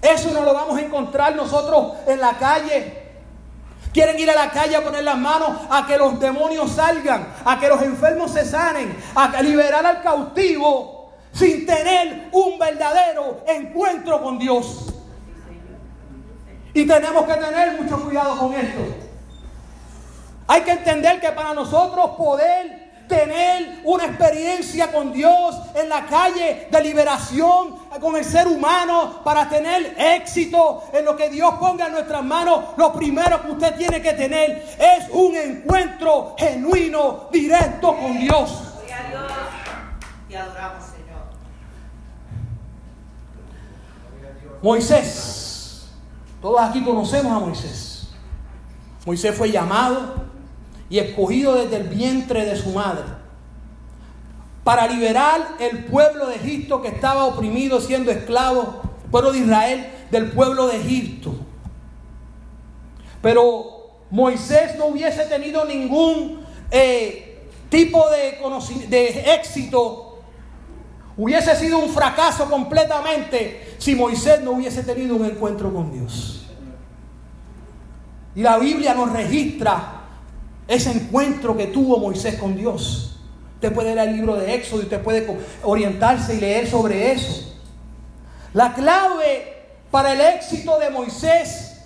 Eso 0.00 0.30
no 0.30 0.44
lo 0.44 0.54
vamos 0.54 0.78
a 0.78 0.80
encontrar 0.80 1.34
nosotros 1.34 1.94
en 2.06 2.20
la 2.20 2.38
calle. 2.38 3.02
Quieren 3.92 4.16
ir 4.16 4.30
a 4.30 4.36
la 4.36 4.48
calle 4.52 4.76
a 4.76 4.84
poner 4.84 5.02
las 5.02 5.18
manos 5.18 5.58
a 5.70 5.84
que 5.88 5.98
los 5.98 6.20
demonios 6.20 6.70
salgan, 6.70 7.26
a 7.44 7.58
que 7.58 7.66
los 7.66 7.82
enfermos 7.82 8.30
se 8.30 8.44
sanen, 8.44 8.96
a 9.16 9.42
liberar 9.42 9.84
al 9.84 10.02
cautivo 10.02 11.10
sin 11.32 11.66
tener 11.66 12.28
un 12.30 12.60
verdadero 12.60 13.42
encuentro 13.48 14.22
con 14.22 14.38
Dios. 14.38 14.84
Y 16.72 16.86
tenemos 16.86 17.26
que 17.26 17.34
tener 17.34 17.82
mucho 17.82 18.04
cuidado 18.04 18.38
con 18.38 18.54
esto. 18.54 19.05
Hay 20.48 20.62
que 20.62 20.72
entender 20.72 21.20
que 21.20 21.32
para 21.32 21.54
nosotros 21.54 22.10
poder 22.10 22.86
tener 23.08 23.80
una 23.84 24.06
experiencia 24.06 24.90
con 24.92 25.12
Dios 25.12 25.56
en 25.74 25.88
la 25.88 26.06
calle 26.06 26.68
de 26.70 26.82
liberación 26.82 27.76
con 28.00 28.16
el 28.16 28.24
ser 28.24 28.46
humano, 28.46 29.22
para 29.24 29.48
tener 29.48 29.94
éxito 29.98 30.84
en 30.92 31.04
lo 31.04 31.16
que 31.16 31.30
Dios 31.30 31.54
ponga 31.54 31.86
en 31.86 31.92
nuestras 31.92 32.22
manos, 32.22 32.64
lo 32.76 32.92
primero 32.92 33.40
que 33.42 33.50
usted 33.52 33.76
tiene 33.76 34.02
que 34.02 34.12
tener 34.12 34.76
es 34.78 35.08
un 35.10 35.34
encuentro 35.34 36.34
genuino, 36.38 37.28
directo 37.32 37.96
con 37.96 38.18
Dios. 38.18 38.62
Te 40.28 40.36
adoramos, 40.36 40.84
Señor. 40.84 41.22
Moisés, 44.62 45.88
todos 46.42 46.60
aquí 46.60 46.84
conocemos 46.84 47.32
a 47.32 47.38
Moisés. 47.38 48.08
Moisés 49.06 49.34
fue 49.34 49.50
llamado 49.50 50.25
y 50.88 50.98
escogido 50.98 51.54
desde 51.54 51.76
el 51.76 51.88
vientre 51.88 52.44
de 52.44 52.56
su 52.56 52.70
madre, 52.70 53.04
para 54.64 54.88
liberar 54.88 55.56
el 55.60 55.84
pueblo 55.84 56.26
de 56.26 56.36
Egipto 56.36 56.82
que 56.82 56.88
estaba 56.88 57.24
oprimido 57.24 57.80
siendo 57.80 58.10
esclavo, 58.10 58.82
pueblo 59.10 59.32
de 59.32 59.38
Israel 59.38 59.86
del 60.10 60.32
pueblo 60.32 60.66
de 60.66 60.76
Egipto. 60.76 61.34
Pero 63.22 64.00
Moisés 64.10 64.76
no 64.76 64.86
hubiese 64.86 65.24
tenido 65.26 65.64
ningún 65.64 66.44
eh, 66.70 67.48
tipo 67.68 68.08
de, 68.10 68.38
de 68.88 69.34
éxito, 69.34 70.18
hubiese 71.16 71.54
sido 71.56 71.78
un 71.78 71.88
fracaso 71.88 72.48
completamente 72.50 73.76
si 73.78 73.94
Moisés 73.94 74.42
no 74.42 74.52
hubiese 74.52 74.82
tenido 74.82 75.16
un 75.16 75.24
encuentro 75.24 75.72
con 75.72 75.92
Dios. 75.92 76.46
Y 78.34 78.42
la 78.42 78.58
Biblia 78.58 78.94
nos 78.94 79.12
registra 79.12 79.95
ese 80.68 80.90
encuentro 80.90 81.56
que 81.56 81.66
tuvo 81.66 81.98
Moisés 81.98 82.36
con 82.36 82.56
Dios. 82.56 83.18
Usted 83.54 83.72
puede 83.72 83.94
leer 83.94 84.08
el 84.08 84.16
libro 84.16 84.36
de 84.36 84.54
Éxodo 84.54 84.80
y 84.80 84.84
usted 84.84 85.02
puede 85.02 85.26
orientarse 85.62 86.34
y 86.34 86.40
leer 86.40 86.68
sobre 86.68 87.12
eso. 87.12 87.54
La 88.52 88.74
clave 88.74 89.54
para 89.90 90.12
el 90.12 90.20
éxito 90.20 90.78
de 90.78 90.90
Moisés 90.90 91.82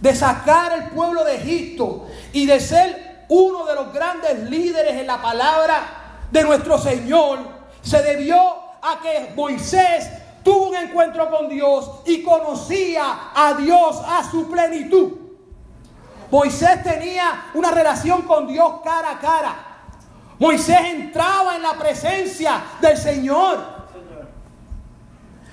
de 0.00 0.14
sacar 0.14 0.72
al 0.72 0.90
pueblo 0.90 1.24
de 1.24 1.36
Egipto 1.36 2.06
y 2.32 2.46
de 2.46 2.60
ser 2.60 3.24
uno 3.28 3.64
de 3.64 3.74
los 3.74 3.92
grandes 3.92 4.50
líderes 4.50 4.94
en 5.00 5.06
la 5.06 5.22
palabra 5.22 6.26
de 6.30 6.42
nuestro 6.42 6.78
Señor 6.78 7.38
se 7.80 8.02
debió 8.02 8.38
a 8.82 9.00
que 9.02 9.32
Moisés 9.34 10.10
tuvo 10.42 10.68
un 10.68 10.76
encuentro 10.76 11.30
con 11.30 11.48
Dios 11.48 11.90
y 12.04 12.22
conocía 12.22 13.30
a 13.34 13.54
Dios 13.54 14.02
a 14.06 14.30
su 14.30 14.50
plenitud. 14.50 15.23
Moisés 16.30 16.82
tenía 16.82 17.50
una 17.54 17.70
relación 17.70 18.22
con 18.22 18.46
Dios 18.46 18.80
cara 18.82 19.10
a 19.10 19.18
cara. 19.18 19.54
Moisés 20.38 20.80
entraba 20.84 21.56
en 21.56 21.62
la 21.62 21.74
presencia 21.74 22.62
del 22.80 22.96
Señor. 22.96 23.74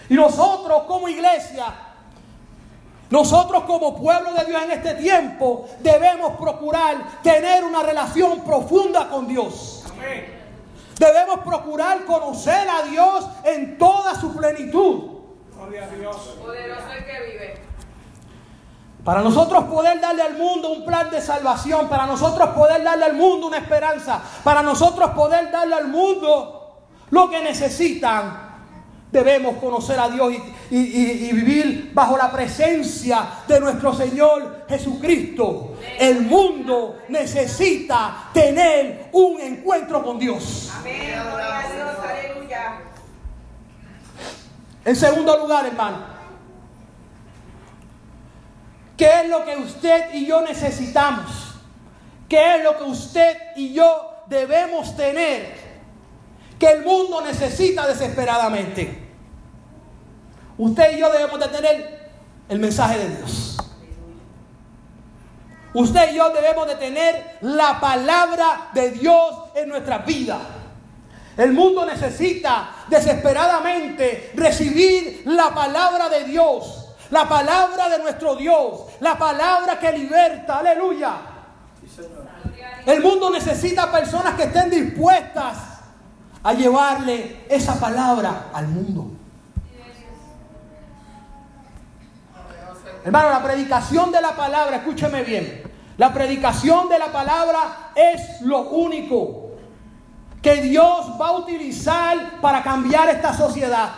Y 0.09 0.15
nosotros 0.15 0.83
como 0.87 1.07
iglesia, 1.07 1.67
nosotros 3.09 3.63
como 3.63 3.95
pueblo 3.95 4.33
de 4.33 4.45
Dios 4.45 4.61
en 4.63 4.71
este 4.71 4.95
tiempo, 4.95 5.67
debemos 5.79 6.37
procurar 6.37 7.21
tener 7.21 7.63
una 7.63 7.83
relación 7.83 8.41
profunda 8.41 9.09
con 9.09 9.27
Dios. 9.27 9.85
Debemos 10.97 11.39
procurar 11.39 12.05
conocer 12.05 12.67
a 12.69 12.83
Dios 12.83 13.25
en 13.43 13.77
toda 13.77 14.13
su 14.15 14.35
plenitud. 14.35 15.21
Poderoso 15.57 16.91
el 16.91 17.05
que 17.05 17.31
vive. 17.31 17.70
Para 19.03 19.21
nosotros 19.21 19.63
poder 19.65 19.99
darle 19.99 20.21
al 20.21 20.37
mundo 20.37 20.71
un 20.71 20.85
plan 20.85 21.09
de 21.09 21.21
salvación, 21.21 21.89
para 21.89 22.05
nosotros 22.05 22.49
poder 22.49 22.83
darle 22.83 23.05
al 23.05 23.15
mundo 23.15 23.47
una 23.47 23.57
esperanza, 23.57 24.21
para 24.43 24.61
nosotros 24.61 25.09
poder 25.11 25.49
darle 25.51 25.75
al 25.75 25.87
mundo 25.87 26.77
lo 27.09 27.29
que 27.29 27.41
necesitan, 27.41 28.51
debemos 29.11 29.57
conocer 29.57 29.99
a 29.99 30.07
Dios 30.07 30.33
y, 30.69 30.77
y, 30.77 31.33
vivir 31.33 31.91
bajo 31.93 32.15
la 32.15 32.31
presencia 32.31 33.27
de 33.47 33.59
nuestro 33.59 33.93
Señor 33.93 34.65
Jesucristo. 34.69 35.73
El 35.99 36.21
mundo 36.21 36.99
necesita 37.09 38.29
tener 38.31 39.09
un 39.13 39.41
encuentro 39.41 40.03
con 40.03 40.19
Dios. 40.19 40.71
Amén. 40.79 41.11
En 44.83 44.95
segundo 44.95 45.37
lugar, 45.37 45.65
hermano. 45.65 46.20
¿Qué 49.01 49.21
es 49.21 49.29
lo 49.29 49.43
que 49.43 49.55
usted 49.55 50.13
y 50.13 50.27
yo 50.27 50.41
necesitamos? 50.41 51.55
¿Qué 52.29 52.57
es 52.57 52.63
lo 52.63 52.77
que 52.77 52.83
usted 52.83 53.35
y 53.55 53.73
yo 53.73 54.13
debemos 54.27 54.95
tener? 54.95 55.55
Que 56.59 56.73
el 56.73 56.85
mundo 56.85 57.19
necesita 57.21 57.87
desesperadamente. 57.87 59.09
Usted 60.55 60.95
y 60.95 60.99
yo 60.99 61.11
debemos 61.11 61.39
de 61.39 61.47
tener 61.47 62.11
el 62.47 62.59
mensaje 62.59 62.99
de 62.99 63.15
Dios. 63.17 63.57
Usted 65.73 66.11
y 66.11 66.17
yo 66.17 66.29
debemos 66.29 66.67
de 66.67 66.75
tener 66.75 67.37
la 67.41 67.79
palabra 67.79 68.69
de 68.75 68.91
Dios 68.91 69.33
en 69.55 69.69
nuestra 69.69 69.97
vida. 69.97 70.39
El 71.37 71.53
mundo 71.53 71.87
necesita 71.87 72.69
desesperadamente 72.87 74.31
recibir 74.35 75.23
la 75.25 75.55
palabra 75.55 76.07
de 76.07 76.25
Dios 76.25 76.80
la 77.11 77.27
palabra 77.27 77.89
de 77.89 77.99
nuestro 77.99 78.35
Dios, 78.35 78.81
la 79.01 79.17
palabra 79.17 79.77
que 79.77 79.91
liberta, 79.91 80.59
aleluya. 80.59 81.17
El 82.85 83.01
mundo 83.03 83.29
necesita 83.29 83.91
personas 83.91 84.35
que 84.35 84.43
estén 84.43 84.69
dispuestas 84.69 85.57
a 86.41 86.53
llevarle 86.53 87.45
esa 87.49 87.79
palabra 87.79 88.47
al 88.53 88.67
mundo. 88.67 89.11
Hermano, 93.03 93.29
la 93.29 93.43
predicación 93.43 94.11
de 94.11 94.21
la 94.21 94.35
palabra, 94.35 94.77
escúcheme 94.77 95.23
bien, 95.23 95.63
la 95.97 96.13
predicación 96.13 96.87
de 96.87 96.97
la 96.97 97.11
palabra 97.11 97.91
es 97.93 98.41
lo 98.41 98.61
único 98.69 99.51
que 100.41 100.61
Dios 100.61 101.11
va 101.19 101.29
a 101.29 101.31
utilizar 101.33 102.39
para 102.41 102.63
cambiar 102.63 103.09
esta 103.09 103.33
sociedad. 103.33 103.89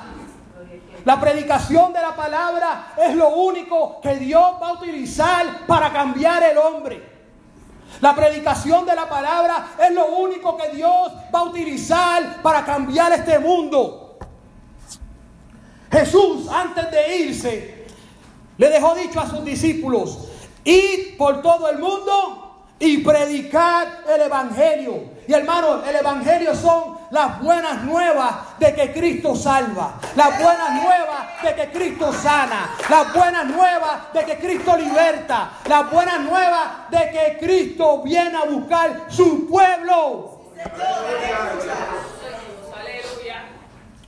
La 1.05 1.19
predicación 1.19 1.91
de 1.91 2.01
la 2.01 2.15
palabra 2.15 2.93
es 2.97 3.15
lo 3.15 3.29
único 3.29 3.99
que 4.01 4.15
Dios 4.15 4.53
va 4.61 4.69
a 4.69 4.73
utilizar 4.73 5.65
para 5.67 5.91
cambiar 5.91 6.43
el 6.43 6.57
hombre. 6.57 7.11
La 7.99 8.15
predicación 8.15 8.85
de 8.85 8.95
la 8.95 9.07
palabra 9.07 9.67
es 9.85 9.91
lo 9.93 10.05
único 10.07 10.55
que 10.57 10.69
Dios 10.69 11.11
va 11.33 11.39
a 11.39 11.43
utilizar 11.43 12.41
para 12.41 12.63
cambiar 12.63 13.11
este 13.13 13.37
mundo. 13.39 14.17
Jesús, 15.91 16.47
antes 16.49 16.89
de 16.89 17.17
irse, 17.17 17.85
le 18.57 18.69
dejó 18.69 18.95
dicho 18.95 19.19
a 19.19 19.29
sus 19.29 19.43
discípulos, 19.43 20.29
id 20.63 21.17
por 21.17 21.41
todo 21.41 21.69
el 21.69 21.79
mundo 21.79 22.65
y 22.79 22.99
predicar 22.99 24.03
el 24.13 24.21
Evangelio. 24.21 25.03
Y 25.27 25.33
hermano, 25.33 25.83
el 25.85 25.95
Evangelio 25.95 26.55
son 26.55 26.97
las 27.13 27.39
buenas 27.39 27.83
nuevas 27.83 28.57
de 28.57 28.73
que 28.73 28.91
Cristo 28.91 29.35
salva, 29.35 29.99
las 30.15 30.29
buenas 30.41 30.71
nuevas 30.81 31.43
de 31.43 31.53
que 31.53 31.69
Cristo 31.69 32.11
sana, 32.11 32.75
las 32.89 33.13
buenas 33.13 33.45
nuevas 33.45 34.11
de 34.11 34.25
que 34.25 34.37
Cristo 34.39 34.75
liberta, 34.75 35.51
las 35.69 35.91
buenas 35.91 36.21
nuevas 36.21 36.89
de 36.89 37.11
que 37.11 37.37
Cristo 37.39 38.01
viene 38.01 38.35
a 38.35 38.45
buscar 38.45 39.05
su 39.09 39.47
pueblo. 39.47 40.53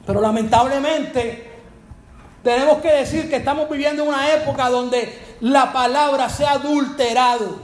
Pero 0.07 0.19
lamentablemente 0.19 1.61
tenemos 2.41 2.79
que 2.79 2.91
decir 2.91 3.29
que 3.29 3.35
estamos 3.35 3.69
viviendo 3.69 4.01
en 4.01 4.09
una 4.09 4.33
época 4.33 4.67
donde 4.67 5.37
la 5.41 5.71
palabra 5.71 6.27
se 6.27 6.43
ha 6.43 6.53
adulterado. 6.53 7.59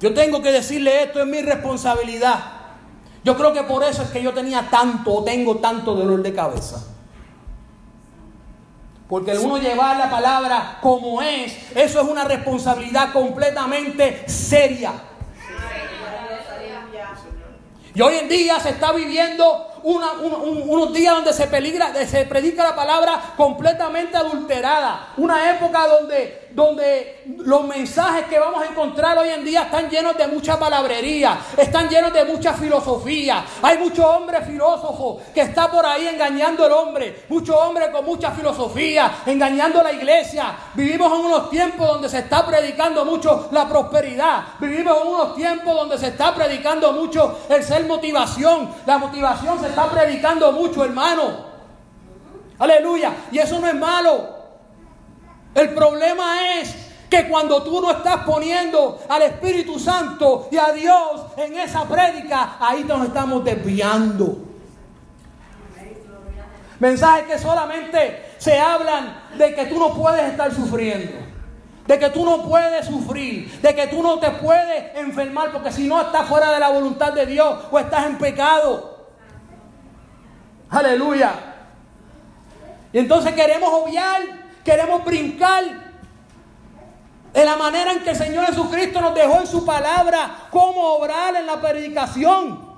Yo 0.00 0.12
tengo 0.14 0.42
que 0.42 0.50
decirle 0.50 1.04
esto, 1.04 1.20
es 1.20 1.26
mi 1.26 1.42
responsabilidad. 1.42 2.59
Yo 3.22 3.36
creo 3.36 3.52
que 3.52 3.62
por 3.62 3.84
eso 3.84 4.02
es 4.02 4.10
que 4.10 4.22
yo 4.22 4.32
tenía 4.32 4.68
tanto 4.70 5.12
o 5.12 5.24
tengo 5.24 5.56
tanto 5.56 5.94
dolor 5.94 6.22
de 6.22 6.34
cabeza. 6.34 6.82
Porque 9.08 9.32
el 9.32 9.38
uno 9.40 9.58
llevar 9.58 9.96
la 9.96 10.08
palabra 10.08 10.78
como 10.80 11.20
es, 11.20 11.52
eso 11.74 12.00
es 12.00 12.08
una 12.08 12.24
responsabilidad 12.24 13.12
completamente 13.12 14.24
seria. 14.28 14.92
Y 17.92 18.00
hoy 18.00 18.14
en 18.14 18.28
día 18.28 18.60
se 18.60 18.70
está 18.70 18.92
viviendo 18.92 19.66
unos 19.82 20.92
días 20.92 21.14
donde 21.14 21.32
se, 21.32 21.48
peligra, 21.48 21.92
se 22.06 22.24
predica 22.24 22.62
la 22.62 22.76
palabra 22.76 23.34
completamente 23.36 24.16
adulterada. 24.16 25.08
Una 25.16 25.50
época 25.50 25.86
donde, 25.88 26.39
donde 26.52 27.22
los 27.38 27.64
mensajes 27.64 28.24
que 28.26 28.38
vamos 28.38 28.62
a 28.62 28.66
encontrar 28.66 29.18
hoy 29.18 29.28
en 29.28 29.44
día 29.44 29.62
están 29.62 29.88
llenos 29.88 30.16
de 30.16 30.26
mucha 30.28 30.58
palabrería, 30.58 31.38
están 31.56 31.88
llenos 31.88 32.12
de 32.12 32.24
mucha 32.24 32.54
filosofía. 32.54 33.44
Hay 33.62 33.78
mucho 33.78 34.08
hombre 34.08 34.40
filósofo 34.42 35.20
que 35.32 35.42
está 35.42 35.70
por 35.70 35.84
ahí 35.86 36.08
engañando 36.08 36.64
al 36.64 36.72
hombre, 36.72 37.24
mucho 37.28 37.56
hombre 37.56 37.90
con 37.90 38.04
mucha 38.04 38.30
filosofía, 38.32 39.22
engañando 39.26 39.80
a 39.80 39.84
la 39.84 39.92
iglesia. 39.92 40.54
Vivimos 40.74 41.12
en 41.12 41.26
unos 41.26 41.50
tiempos 41.50 41.86
donde 41.86 42.08
se 42.08 42.18
está 42.18 42.46
predicando 42.46 43.04
mucho 43.04 43.48
la 43.52 43.68
prosperidad. 43.68 44.42
Vivimos 44.58 44.96
en 45.02 45.08
unos 45.08 45.36
tiempos 45.36 45.74
donde 45.74 45.98
se 45.98 46.08
está 46.08 46.34
predicando 46.34 46.92
mucho 46.92 47.40
el 47.48 47.62
ser 47.62 47.86
motivación. 47.86 48.70
La 48.86 48.98
motivación 48.98 49.60
se 49.60 49.68
está 49.68 49.88
predicando 49.90 50.52
mucho, 50.52 50.84
hermano. 50.84 51.50
Aleluya. 52.58 53.12
Y 53.32 53.38
eso 53.38 53.58
no 53.58 53.66
es 53.66 53.74
malo. 53.74 54.39
El 55.54 55.74
problema 55.74 56.58
es 56.60 56.74
que 57.10 57.28
cuando 57.28 57.62
tú 57.62 57.80
no 57.80 57.90
estás 57.90 58.24
poniendo 58.24 59.00
al 59.08 59.22
Espíritu 59.22 59.78
Santo 59.78 60.48
y 60.50 60.56
a 60.56 60.72
Dios 60.72 61.26
en 61.36 61.58
esa 61.58 61.84
prédica, 61.84 62.56
ahí 62.60 62.84
nos 62.84 63.06
estamos 63.06 63.44
desviando. 63.44 64.38
Mensajes 66.78 67.24
que 67.24 67.38
solamente 67.38 68.30
se 68.38 68.58
hablan 68.58 69.22
de 69.36 69.54
que 69.54 69.66
tú 69.66 69.78
no 69.78 69.92
puedes 69.92 70.30
estar 70.30 70.54
sufriendo, 70.54 71.12
de 71.86 71.98
que 71.98 72.08
tú 72.10 72.24
no 72.24 72.42
puedes 72.42 72.86
sufrir, 72.86 73.60
de 73.60 73.74
que 73.74 73.88
tú 73.88 74.02
no 74.02 74.18
te 74.18 74.30
puedes 74.30 74.96
enfermar, 74.96 75.50
porque 75.52 75.72
si 75.72 75.86
no 75.86 76.00
estás 76.00 76.26
fuera 76.26 76.52
de 76.52 76.60
la 76.60 76.70
voluntad 76.70 77.12
de 77.12 77.26
Dios 77.26 77.64
o 77.70 77.78
estás 77.78 78.06
en 78.06 78.16
pecado. 78.16 79.08
Aleluya. 80.70 81.32
Y 82.92 82.98
entonces 82.98 83.34
queremos 83.34 83.70
obviar, 83.74 84.22
queremos 84.64 85.04
brincar 85.04 85.64
en 87.32 87.46
la 87.46 87.56
manera 87.56 87.92
en 87.92 88.02
que 88.02 88.10
el 88.10 88.16
Señor 88.16 88.46
Jesucristo 88.46 89.00
nos 89.00 89.14
dejó 89.14 89.40
en 89.40 89.46
su 89.46 89.64
palabra 89.64 90.48
cómo 90.50 90.94
obrar 90.94 91.36
en 91.36 91.46
la 91.46 91.60
predicación. 91.60 92.70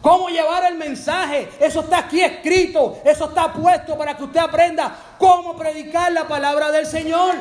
Cómo 0.00 0.28
llevar 0.28 0.64
el 0.64 0.76
mensaje. 0.76 1.50
Eso 1.58 1.80
está 1.80 2.00
aquí 2.00 2.20
escrito. 2.20 2.98
Eso 3.04 3.24
está 3.30 3.52
puesto 3.52 3.96
para 3.96 4.14
que 4.14 4.24
usted 4.24 4.38
aprenda 4.38 4.94
cómo 5.18 5.56
predicar 5.56 6.12
la 6.12 6.28
palabra 6.28 6.70
del 6.70 6.86
Señor. 6.86 7.34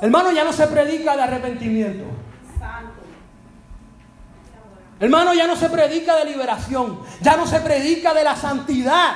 Hermano, 0.00 0.30
ya 0.30 0.44
no 0.44 0.52
se 0.52 0.66
predica 0.66 1.14
de 1.14 1.22
arrepentimiento. 1.22 2.04
Hermano, 5.00 5.34
ya 5.34 5.46
no 5.46 5.54
se 5.54 5.68
predica 5.68 6.16
de 6.16 6.24
liberación, 6.24 7.00
ya 7.20 7.36
no 7.36 7.46
se 7.46 7.60
predica 7.60 8.14
de 8.14 8.24
la 8.24 8.34
santidad. 8.34 9.14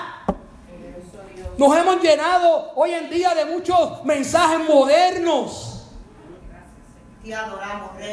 Nos 1.62 1.77
hemos 1.77 2.03
llenado 2.03 2.72
hoy 2.75 2.90
en 2.90 3.09
día 3.09 3.37
de 3.37 3.44
muchos 3.44 4.05
mensajes 4.05 4.68
modernos. 4.68 5.85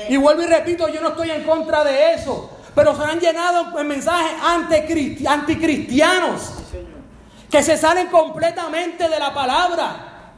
Y 0.07 0.17
vuelvo 0.17 0.43
y 0.43 0.45
repito, 0.45 0.88
yo 0.88 1.01
no 1.01 1.07
estoy 1.07 1.31
en 1.31 1.43
contra 1.45 1.83
de 1.83 2.13
eso, 2.13 2.47
pero 2.75 2.95
se 2.95 3.01
han 3.01 3.19
llenado 3.19 3.71
de 3.71 3.83
mensajes 3.83 4.33
anticristianos 5.25 6.53
que 7.49 7.63
se 7.63 7.75
salen 7.75 8.05
completamente 8.09 9.09
de 9.09 9.17
la 9.17 9.33
palabra. 9.33 10.35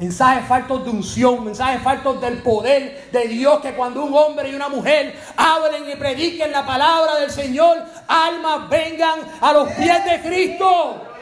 Mensajes 0.00 0.48
faltos 0.48 0.84
de 0.84 0.90
unción, 0.90 1.44
mensajes 1.44 1.80
faltos 1.80 2.20
del 2.20 2.42
poder 2.42 3.08
de 3.12 3.28
Dios, 3.28 3.60
que 3.60 3.72
cuando 3.74 4.04
un 4.04 4.12
hombre 4.16 4.50
y 4.50 4.54
una 4.56 4.68
mujer 4.68 5.16
hablen 5.36 5.88
y 5.88 5.94
prediquen 5.94 6.50
la 6.50 6.66
palabra 6.66 7.20
del 7.20 7.30
Señor, 7.30 7.84
almas 8.08 8.68
vengan 8.68 9.20
a 9.40 9.52
los 9.52 9.68
pies 9.74 10.04
de 10.04 10.22
Cristo. 10.22 11.12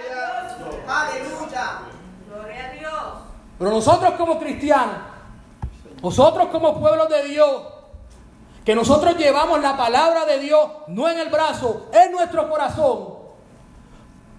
Aleluya. 0.88 1.80
Gloria 2.28 2.66
a 2.66 2.72
Dios. 2.72 3.14
Pero 3.58 3.70
nosotros 3.70 4.14
como 4.14 4.38
cristianos, 4.38 4.96
nosotros 6.02 6.48
como 6.48 6.78
pueblo 6.80 7.06
de 7.06 7.24
Dios, 7.24 7.62
que 8.64 8.74
nosotros 8.74 9.16
llevamos 9.16 9.60
la 9.60 9.76
palabra 9.76 10.24
de 10.24 10.38
Dios 10.38 10.68
no 10.88 11.08
en 11.08 11.18
el 11.18 11.28
brazo, 11.28 11.88
en 11.92 12.12
nuestro 12.12 12.48
corazón, 12.48 13.14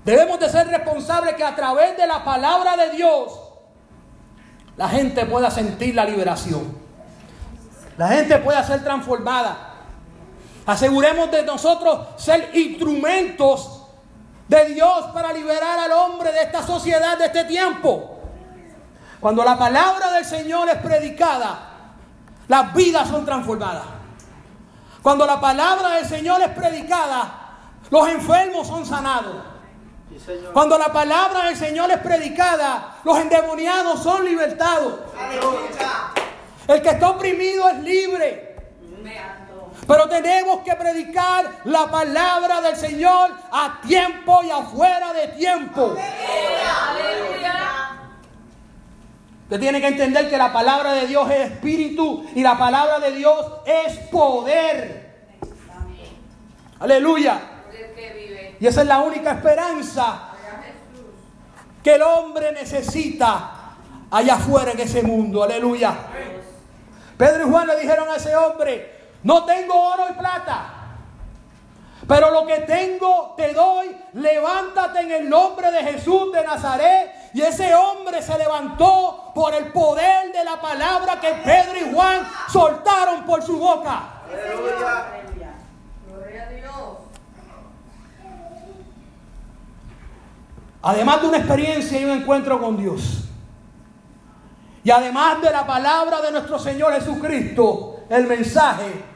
debemos 0.03 0.39
de 0.39 0.49
ser 0.49 0.67
responsables 0.67 1.35
que 1.35 1.43
a 1.43 1.55
través 1.55 1.95
de 1.97 2.07
la 2.07 2.23
palabra 2.23 2.75
de 2.75 2.91
Dios, 2.91 3.39
la 4.77 4.89
gente 4.89 5.25
pueda 5.25 5.49
sentir 5.49 5.95
la 5.95 6.05
liberación. 6.05 6.85
La 7.97 8.09
gente 8.09 8.37
pueda 8.39 8.63
ser 8.63 8.83
transformada. 8.83 9.73
Aseguremos 10.65 11.31
de 11.31 11.43
nosotros 11.43 12.07
ser 12.17 12.49
instrumentos 12.53 13.74
de 14.47 14.65
Dios 14.65 15.05
para 15.13 15.33
liberar 15.33 15.79
al 15.79 15.91
hombre 15.91 16.31
de 16.31 16.41
esta 16.43 16.61
sociedad, 16.63 17.17
de 17.17 17.25
este 17.25 17.45
tiempo. 17.45 18.19
Cuando 19.19 19.43
la 19.43 19.57
palabra 19.57 20.11
del 20.11 20.25
Señor 20.25 20.69
es 20.69 20.77
predicada, 20.77 21.59
las 22.47 22.73
vidas 22.73 23.07
son 23.07 23.25
transformadas. 23.25 23.85
Cuando 25.01 25.25
la 25.25 25.39
palabra 25.39 25.95
del 25.95 26.05
Señor 26.05 26.41
es 26.41 26.49
predicada, 26.49 27.45
los 27.89 28.07
enfermos 28.07 28.67
son 28.67 28.85
sanados. 28.85 29.55
Cuando 30.53 30.77
la 30.77 30.91
palabra 30.91 31.45
del 31.45 31.55
Señor 31.55 31.91
es 31.91 31.97
predicada, 31.97 32.97
los 33.03 33.17
endemoniados 33.19 34.01
son 34.01 34.23
libertados. 34.25 34.99
El 36.67 36.81
que 36.81 36.89
está 36.89 37.09
oprimido 37.09 37.69
es 37.69 37.79
libre. 37.79 38.55
Pero 39.87 40.09
tenemos 40.09 40.61
que 40.61 40.73
predicar 40.73 41.45
la 41.65 41.89
palabra 41.89 42.61
del 42.61 42.75
Señor 42.75 43.31
a 43.51 43.79
tiempo 43.85 44.43
y 44.43 44.49
afuera 44.49 45.13
de 45.13 45.27
tiempo. 45.29 45.95
Usted 49.43 49.59
tiene 49.59 49.79
que 49.79 49.87
entender 49.87 50.27
que 50.27 50.37
la 50.37 50.51
palabra 50.51 50.93
de 50.93 51.05
Dios 51.05 51.29
es 51.29 51.51
espíritu 51.51 52.25
y 52.33 52.41
la 52.41 52.57
palabra 52.57 52.99
de 52.99 53.11
Dios 53.11 53.45
es 53.65 53.97
poder. 54.09 55.27
Aleluya. 56.79 57.39
Y 58.59 58.65
esa 58.65 58.81
es 58.81 58.87
la 58.87 58.99
única 58.99 59.33
esperanza 59.33 60.29
que 61.83 61.93
el 61.93 62.01
hombre 62.01 62.51
necesita 62.53 63.75
allá 64.09 64.33
afuera 64.33 64.71
en 64.71 64.79
ese 64.79 65.03
mundo. 65.03 65.43
Aleluya. 65.43 65.95
Pedro 67.17 67.47
y 67.47 67.51
Juan 67.51 67.67
le 67.67 67.79
dijeron 67.79 68.09
a 68.09 68.15
ese 68.15 68.35
hombre, 68.35 68.94
no 69.25 69.43
tengo 69.43 69.73
oro 69.73 70.05
y 70.07 70.13
plata. 70.13 70.69
Pero 72.07 72.29
lo 72.29 72.45
que 72.45 72.59
tengo 72.59 73.33
te 73.35 73.53
doy, 73.53 73.97
levántate 74.13 74.99
en 74.99 75.11
el 75.11 75.29
nombre 75.29 75.71
de 75.71 75.83
Jesús 75.83 76.31
de 76.31 76.43
Nazaret. 76.43 77.11
Y 77.33 77.41
ese 77.41 77.73
hombre 77.73 78.21
se 78.21 78.37
levantó 78.37 79.31
por 79.33 79.55
el 79.55 79.71
poder 79.71 80.31
de 80.31 80.43
la 80.43 80.61
palabra 80.61 81.19
que 81.19 81.33
Pedro 81.43 81.75
y 81.75 81.91
Juan 81.91 82.27
soltaron 82.53 83.25
por 83.25 83.41
su 83.41 83.57
boca. 83.57 84.21
Aleluya. 84.31 85.07
Además 90.83 91.21
de 91.21 91.27
una 91.27 91.37
experiencia 91.37 91.99
y 91.99 92.05
un 92.05 92.11
encuentro 92.11 92.61
con 92.61 92.77
Dios. 92.77 93.23
Y 94.83 94.91
además 94.91 95.41
de 95.41 95.49
la 95.49 95.65
palabra 95.65 96.21
de 96.21 96.31
nuestro 96.31 96.59
Señor 96.59 96.93
Jesucristo, 96.93 98.01
el 98.07 98.27
mensaje 98.27 99.14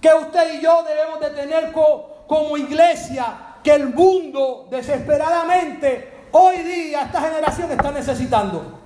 que 0.00 0.12
usted 0.12 0.54
y 0.54 0.62
yo 0.62 0.84
debemos 0.84 1.20
de 1.20 1.30
tener 1.30 1.72
como 1.72 2.56
iglesia, 2.56 3.56
que 3.62 3.72
el 3.72 3.88
mundo 3.94 4.68
desesperadamente 4.70 6.26
hoy 6.32 6.58
día, 6.58 7.02
esta 7.02 7.20
generación 7.20 7.70
está 7.70 7.90
necesitando. 7.90 8.78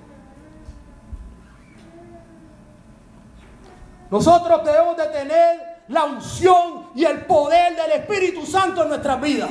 Nosotros 4.10 4.64
debemos 4.64 4.96
de 4.96 5.06
tener 5.06 5.82
la 5.88 6.04
unción 6.04 6.90
y 6.94 7.04
el 7.04 7.24
poder 7.26 7.76
del 7.76 7.92
Espíritu 7.92 8.44
Santo 8.46 8.82
en 8.82 8.88
nuestras 8.90 9.20
vidas. 9.20 9.50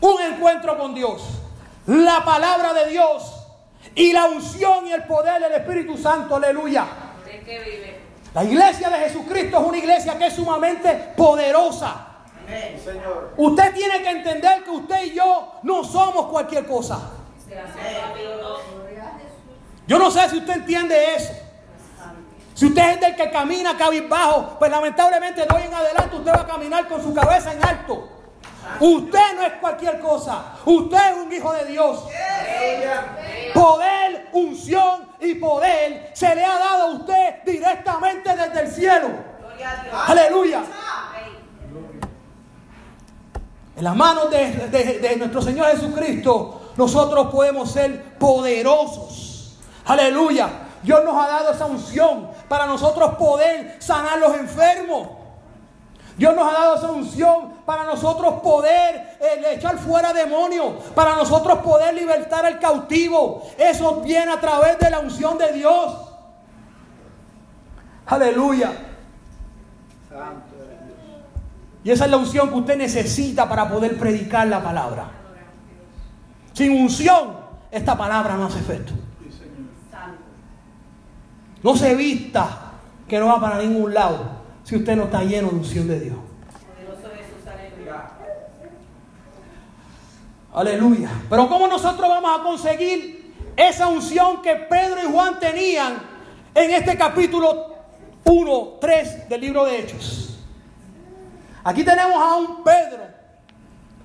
un 0.00 0.20
encuentro 0.20 0.78
con 0.78 0.94
Dios, 0.94 1.22
la 1.86 2.24
palabra 2.24 2.72
de 2.74 2.90
Dios 2.90 3.46
y 3.94 4.12
la 4.12 4.26
unción 4.26 4.86
y 4.86 4.92
el 4.92 5.04
poder 5.04 5.42
del 5.42 5.52
Espíritu 5.52 5.96
Santo, 5.96 6.36
aleluya. 6.36 6.86
La 8.36 8.44
iglesia 8.44 8.90
de 8.90 8.98
Jesucristo 8.98 9.58
es 9.58 9.66
una 9.66 9.78
iglesia 9.78 10.18
que 10.18 10.26
es 10.26 10.34
sumamente 10.34 10.92
poderosa. 11.16 12.06
Usted 13.34 13.72
tiene 13.72 14.02
que 14.02 14.10
entender 14.10 14.62
que 14.62 14.70
usted 14.72 15.04
y 15.06 15.14
yo 15.14 15.54
no 15.62 15.82
somos 15.82 16.26
cualquier 16.26 16.66
cosa. 16.66 17.00
Yo 19.86 19.98
no 19.98 20.10
sé 20.10 20.28
si 20.28 20.36
usted 20.36 20.52
entiende 20.52 21.14
eso. 21.14 21.32
Si 22.52 22.66
usted 22.66 22.90
es 22.90 23.00
del 23.00 23.16
que 23.16 23.30
camina 23.30 23.74
cabizbajo, 23.74 24.56
pues 24.58 24.70
lamentablemente 24.70 25.40
de 25.40 25.56
hoy 25.56 25.62
en 25.62 25.72
adelante 25.72 26.16
usted 26.16 26.32
va 26.32 26.42
a 26.42 26.46
caminar 26.46 26.86
con 26.88 27.02
su 27.02 27.14
cabeza 27.14 27.54
en 27.54 27.64
alto. 27.64 28.06
Usted 28.80 29.34
no 29.34 29.46
es 29.46 29.52
cualquier 29.54 29.98
cosa. 30.00 30.56
Usted 30.66 30.98
es 31.10 31.24
un 31.24 31.32
hijo 31.32 31.54
de 31.54 31.64
Dios. 31.64 32.04
Poder, 33.54 34.28
unción 34.32 35.08
y 35.20 35.36
poder 35.36 36.10
se 36.12 36.34
le 36.34 36.44
ha 36.44 36.58
dado 36.58 36.82
a 36.82 36.90
usted 36.90 37.15
directamente 37.58 38.36
desde 38.36 38.60
el 38.60 38.70
cielo. 38.70 39.08
Aleluya. 40.06 40.62
En 43.76 43.84
las 43.84 43.96
manos 43.96 44.30
de, 44.30 44.98
de, 45.00 45.16
nuestro 45.16 45.42
Señor 45.42 45.66
Jesucristo, 45.70 46.72
nosotros 46.76 47.28
podemos 47.30 47.70
ser 47.70 48.16
poderosos. 48.18 49.58
Aleluya. 49.84 50.48
Dios 50.82 51.04
nos 51.04 51.14
ha 51.16 51.28
dado 51.28 51.52
esa 51.52 51.66
unción 51.66 52.30
para 52.48 52.66
nosotros 52.66 53.16
poder 53.16 53.76
sanar 53.80 54.18
los 54.18 54.34
enfermos. 54.34 55.08
Dios 56.16 56.34
nos 56.34 56.48
ha 56.48 56.58
dado 56.58 56.76
esa 56.76 56.88
unción 56.88 57.56
para 57.66 57.84
nosotros 57.84 58.40
poder 58.40 59.18
eh, 59.20 59.54
echar 59.56 59.76
fuera 59.78 60.14
demonios, 60.14 60.72
para 60.94 61.14
nosotros 61.14 61.58
poder 61.58 61.92
libertar 61.94 62.46
al 62.46 62.58
cautivo. 62.58 63.42
Eso 63.58 63.96
viene 63.96 64.32
a 64.32 64.40
través 64.40 64.78
de 64.78 64.88
la 64.88 65.00
unción 65.00 65.36
de 65.36 65.52
Dios. 65.52 66.05
Aleluya. 68.06 68.72
Y 71.82 71.90
esa 71.90 72.04
es 72.04 72.10
la 72.10 72.16
unción 72.16 72.48
que 72.48 72.54
usted 72.54 72.76
necesita 72.76 73.48
para 73.48 73.68
poder 73.68 73.98
predicar 73.98 74.46
la 74.48 74.62
palabra. 74.62 75.10
Sin 76.52 76.72
unción, 76.72 77.36
esta 77.70 77.96
palabra 77.96 78.36
no 78.36 78.46
hace 78.46 78.58
efecto. 78.58 78.92
No 81.62 81.76
se 81.76 81.94
vista 81.94 82.72
que 83.08 83.18
no 83.18 83.26
va 83.26 83.40
para 83.40 83.58
ningún 83.58 83.92
lado 83.92 84.46
si 84.64 84.76
usted 84.76 84.96
no 84.96 85.04
está 85.04 85.22
lleno 85.22 85.48
de 85.48 85.56
unción 85.56 85.86
de 85.86 86.00
Dios. 86.00 86.16
Aleluya. 90.52 91.10
Pero 91.28 91.48
¿cómo 91.48 91.68
nosotros 91.68 92.08
vamos 92.08 92.40
a 92.40 92.42
conseguir 92.42 93.34
esa 93.56 93.88
unción 93.88 94.42
que 94.42 94.54
Pedro 94.54 95.02
y 95.02 95.12
Juan 95.12 95.38
tenían 95.38 95.98
en 96.54 96.70
este 96.70 96.96
capítulo 96.96 97.75
1, 98.26 98.78
3 98.80 99.28
del 99.28 99.40
libro 99.40 99.64
de 99.64 99.78
Hechos? 99.78 100.38
Aquí 101.64 101.82
tenemos 101.82 102.14
a 102.14 102.36
un 102.36 102.62
Pedro. 102.62 103.04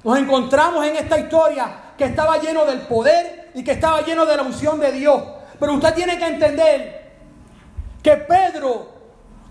Nos 0.04 0.18
encontramos 0.18 0.86
en 0.86 0.96
esta 0.96 1.20
historia 1.20 1.72
que 1.98 2.06
estaba 2.06 2.38
lleno 2.38 2.66
del 2.66 2.82
poder 2.82 3.52
y 3.54 3.64
que 3.64 3.72
estaba 3.72 4.02
lleno 4.02 4.26
de 4.26 4.36
la 4.36 4.44
unción 4.44 4.80
de 4.80 4.92
Dios. 4.92 5.22
Pero 5.60 5.74
usted 5.74 5.94
tiene 5.94 6.18
que 6.18 6.26
entender 6.26 7.12
que 8.02 8.18
Pedro 8.18 9.02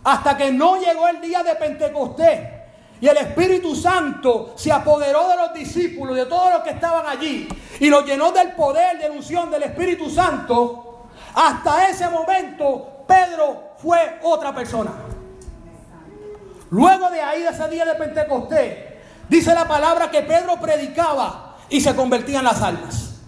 hasta 0.02 0.36
que 0.36 0.50
no 0.50 0.76
llegó 0.76 1.08
el 1.08 1.20
día 1.20 1.42
de 1.42 1.54
Pentecostés 1.56 2.40
Y 3.00 3.06
el 3.06 3.16
Espíritu 3.16 3.74
Santo 3.76 4.54
se 4.56 4.72
apoderó 4.72 5.28
de 5.28 5.36
los 5.36 5.54
discípulos, 5.54 6.16
de 6.16 6.26
todos 6.26 6.52
los 6.52 6.62
que 6.62 6.70
estaban 6.70 7.06
allí, 7.06 7.48
y 7.78 7.88
los 7.88 8.04
llenó 8.04 8.30
del 8.32 8.52
poder, 8.52 8.98
de 8.98 9.08
la 9.08 9.14
unción 9.14 9.50
del 9.50 9.62
Espíritu 9.62 10.10
Santo. 10.10 11.06
Hasta 11.34 11.88
ese 11.88 12.08
momento, 12.10 13.04
Pedro 13.06 13.69
fue 13.82 14.18
otra 14.22 14.54
persona. 14.54 14.92
Luego 16.70 17.10
de 17.10 17.20
ahí, 17.20 17.42
de 17.42 17.48
ese 17.48 17.68
día 17.68 17.84
de 17.84 17.94
Pentecostés, 17.94 18.78
dice 19.28 19.54
la 19.54 19.66
palabra 19.66 20.10
que 20.10 20.22
Pedro 20.22 20.56
predicaba 20.60 21.56
y 21.68 21.80
se 21.80 21.94
convertía 21.96 22.38
en 22.38 22.44
las 22.44 22.62
almas. 22.62 23.20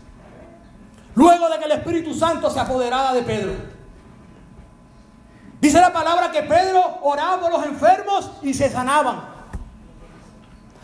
Luego 1.14 1.48
de 1.48 1.59
que 1.59 1.64
el 1.64 1.72
Espíritu 1.72 2.14
Santo 2.14 2.50
se 2.50 2.61
apoderaba 2.61 3.12
de 3.12 3.22
Pedro. 3.22 3.53
Dice 5.61 5.80
la 5.80 5.92
palabra 5.92 6.30
que 6.30 6.42
Pedro 6.42 6.98
oraba 7.03 7.40
por 7.40 7.53
los 7.53 7.64
enfermos 7.64 8.30
y 8.42 8.55
se 8.55 8.68
sanaban. 8.70 9.32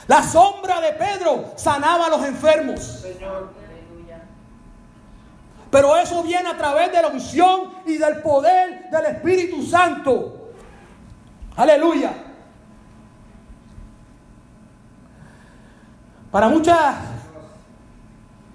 La 0.07 0.23
sombra 0.23 0.81
de 0.81 0.93
Pedro 0.93 1.53
sanaba 1.57 2.07
a 2.07 2.11
los 2.11 2.25
enfermos. 2.25 3.05
Pero 5.71 5.97
eso 5.97 6.23
viene 6.23 6.49
a 6.49 6.57
través 6.57 6.91
de 6.93 7.03
la 7.03 7.09
unción 7.09 7.73
y 7.85 7.99
del 7.99 8.23
poder 8.23 8.89
del 8.91 9.05
Espíritu 9.07 9.63
Santo. 9.63 10.53
Aleluya. 11.57 12.13
Para 16.31 16.49
muchas 16.49 16.97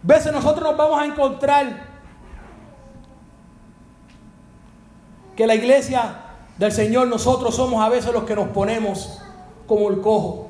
veces 0.01 0.31
nosotros 0.31 0.69
nos 0.69 0.77
vamos 0.77 1.01
a 1.01 1.05
encontrar 1.05 1.93
que 5.35 5.47
la 5.47 5.55
iglesia 5.55 6.15
del 6.57 6.71
Señor 6.71 7.07
nosotros 7.07 7.55
somos 7.55 7.83
a 7.83 7.89
veces 7.89 8.13
los 8.13 8.23
que 8.23 8.35
nos 8.35 8.49
ponemos 8.49 9.21
como 9.67 9.89
el 9.89 10.01
cojo. 10.01 10.49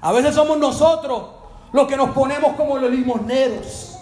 A 0.00 0.12
veces 0.12 0.34
somos 0.34 0.58
nosotros 0.58 1.30
los 1.72 1.88
que 1.88 1.96
nos 1.96 2.10
ponemos 2.10 2.54
como 2.56 2.78
los 2.78 2.90
limosneros. 2.90 3.93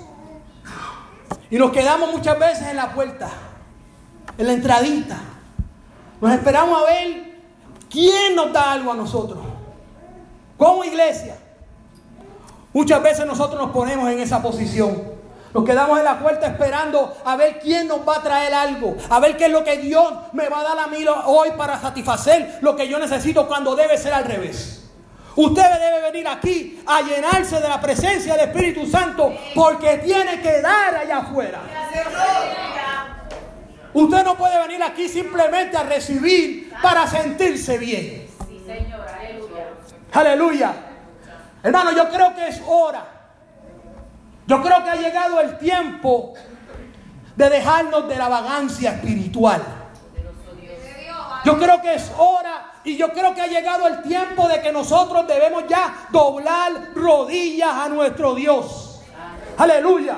Y 1.52 1.58
nos 1.58 1.70
quedamos 1.70 2.10
muchas 2.10 2.38
veces 2.38 2.66
en 2.68 2.76
la 2.76 2.94
puerta, 2.94 3.28
en 4.38 4.46
la 4.46 4.54
entradita. 4.54 5.18
Nos 6.18 6.32
esperamos 6.32 6.80
a 6.80 6.86
ver 6.86 7.40
quién 7.90 8.34
nos 8.34 8.54
da 8.54 8.72
algo 8.72 8.90
a 8.90 8.94
nosotros. 8.94 9.38
Como 10.56 10.82
iglesia. 10.82 11.36
Muchas 12.72 13.02
veces 13.02 13.26
nosotros 13.26 13.60
nos 13.60 13.70
ponemos 13.70 14.08
en 14.10 14.20
esa 14.20 14.40
posición. 14.40 15.02
Nos 15.52 15.62
quedamos 15.66 15.98
en 15.98 16.06
la 16.06 16.20
puerta 16.20 16.46
esperando 16.46 17.14
a 17.22 17.36
ver 17.36 17.60
quién 17.60 17.86
nos 17.86 18.00
va 18.08 18.16
a 18.16 18.22
traer 18.22 18.54
algo, 18.54 18.96
a 19.10 19.20
ver 19.20 19.36
qué 19.36 19.44
es 19.44 19.52
lo 19.52 19.62
que 19.62 19.76
Dios 19.76 20.10
me 20.32 20.48
va 20.48 20.60
a 20.60 20.62
dar 20.62 20.78
a 20.78 20.86
mí 20.86 21.04
hoy 21.26 21.50
para 21.58 21.78
satisfacer 21.78 22.60
lo 22.62 22.74
que 22.74 22.88
yo 22.88 22.98
necesito 22.98 23.46
cuando 23.46 23.76
debe 23.76 23.98
ser 23.98 24.14
al 24.14 24.24
revés. 24.24 24.81
Usted 25.34 25.62
debe 25.62 26.00
venir 26.10 26.28
aquí 26.28 26.82
a 26.86 27.00
llenarse 27.00 27.60
de 27.60 27.68
la 27.68 27.80
presencia 27.80 28.34
del 28.36 28.48
Espíritu 28.48 28.86
Santo 28.86 29.32
porque 29.54 29.98
tiene 29.98 30.40
que 30.40 30.60
dar 30.60 30.94
allá 30.94 31.18
afuera. 31.18 31.60
Usted 33.94 34.24
no 34.24 34.36
puede 34.36 34.58
venir 34.58 34.82
aquí 34.82 35.08
simplemente 35.08 35.76
a 35.76 35.82
recibir 35.84 36.72
para 36.82 37.06
sentirse 37.06 37.78
bien. 37.78 38.26
Aleluya. 38.68 39.66
Aleluya. 40.12 40.74
Hermano, 41.62 41.92
yo 41.92 42.08
creo 42.10 42.34
que 42.34 42.48
es 42.48 42.62
hora. 42.66 43.04
Yo 44.46 44.62
creo 44.62 44.82
que 44.82 44.90
ha 44.90 44.96
llegado 44.96 45.40
el 45.40 45.58
tiempo 45.58 46.34
de 47.36 47.48
dejarnos 47.48 48.08
de 48.08 48.16
la 48.16 48.28
vagancia 48.28 48.92
espiritual. 48.92 49.62
Yo 51.44 51.58
creo 51.58 51.80
que 51.82 51.94
es 51.94 52.12
hora 52.18 52.72
y 52.84 52.96
yo 52.96 53.12
creo 53.12 53.34
que 53.34 53.42
ha 53.42 53.46
llegado 53.46 53.86
el 53.88 54.02
tiempo 54.02 54.48
de 54.48 54.60
que 54.60 54.72
nosotros 54.72 55.26
debemos 55.26 55.64
ya 55.68 56.06
doblar 56.10 56.94
rodillas 56.94 57.74
a 57.74 57.88
nuestro 57.88 58.34
Dios. 58.34 59.00
Aleluya. 59.56 60.16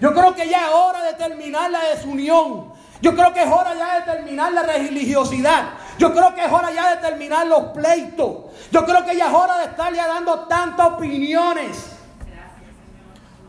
Yo 0.00 0.12
creo 0.12 0.34
que 0.34 0.48
ya 0.48 0.68
es 0.68 0.74
hora 0.74 1.02
de 1.02 1.14
terminar 1.14 1.70
la 1.70 1.80
desunión. 1.84 2.72
Yo 3.02 3.14
creo 3.14 3.32
que 3.32 3.42
es 3.42 3.50
hora 3.50 3.74
ya 3.74 4.00
de 4.00 4.12
terminar 4.12 4.52
la 4.52 4.62
religiosidad. 4.62 5.70
Yo 5.98 6.12
creo 6.12 6.34
que 6.34 6.44
es 6.44 6.52
hora 6.52 6.70
ya 6.72 6.96
de 6.96 6.96
terminar 6.96 7.46
los 7.46 7.64
pleitos. 7.72 8.36
Yo 8.70 8.84
creo 8.84 9.04
que 9.04 9.16
ya 9.16 9.28
es 9.28 9.34
hora 9.34 9.58
de 9.58 9.64
estar 9.64 9.92
ya 9.92 10.06
dando 10.06 10.46
tantas 10.46 10.86
opiniones. 10.88 11.96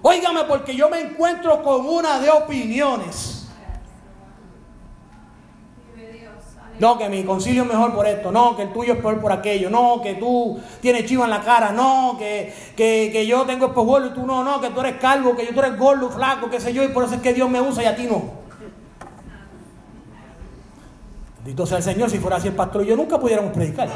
Óigame, 0.02 0.44
porque 0.46 0.76
yo 0.76 0.90
me 0.90 1.00
encuentro 1.00 1.62
con 1.64 1.88
una 1.88 2.20
de 2.20 2.30
opiniones. 2.30 3.41
No, 6.82 6.98
que 6.98 7.08
mi 7.10 7.24
concilio 7.24 7.62
es 7.62 7.68
mejor 7.68 7.94
por 7.94 8.08
esto. 8.08 8.32
No, 8.32 8.56
que 8.56 8.64
el 8.64 8.74
tuyo 8.74 8.94
es 8.94 9.00
peor 9.00 9.22
por 9.22 9.32
aquello. 9.32 9.70
No, 9.70 10.02
que 10.02 10.16
tú 10.16 10.60
tienes 10.82 11.06
chivo 11.06 11.24
en 11.24 11.30
la 11.30 11.42
cara. 11.42 11.72
No, 11.72 12.16
que, 12.18 12.52
que, 12.76 13.28
yo 13.28 13.46
tengo 13.46 13.68
espejuelo 13.68 14.08
y 14.08 14.14
tú 14.16 14.26
no. 14.26 14.44
No, 14.44 14.60
que 14.60 14.72
tú 14.72 14.80
eres 14.80 14.96
calvo, 14.96 15.36
que 15.36 15.46
yo 15.46 15.54
tú 15.54 15.60
eres 15.60 15.78
gordo, 15.78 16.10
flaco, 16.10 16.50
qué 16.50 16.60
sé 16.60 16.74
yo. 16.74 16.84
Y 16.84 16.88
por 16.88 17.04
eso 17.04 17.14
es 17.14 17.22
que 17.22 17.36
Dios 17.36 17.48
me 17.52 17.62
usa 17.62 17.84
y 17.84 17.86
a 17.86 17.96
ti 17.96 18.08
no. 18.08 18.24
Bendito 21.38 21.68
sea 21.68 21.78
el 21.78 21.84
Señor. 21.84 22.10
Si 22.10 22.18
fuera 22.18 22.38
así 22.38 22.48
el 22.48 22.56
pastor, 22.56 22.84
yo 22.84 22.96
nunca 22.96 23.20
pudiéramos 23.20 23.54
predicar. 23.54 23.88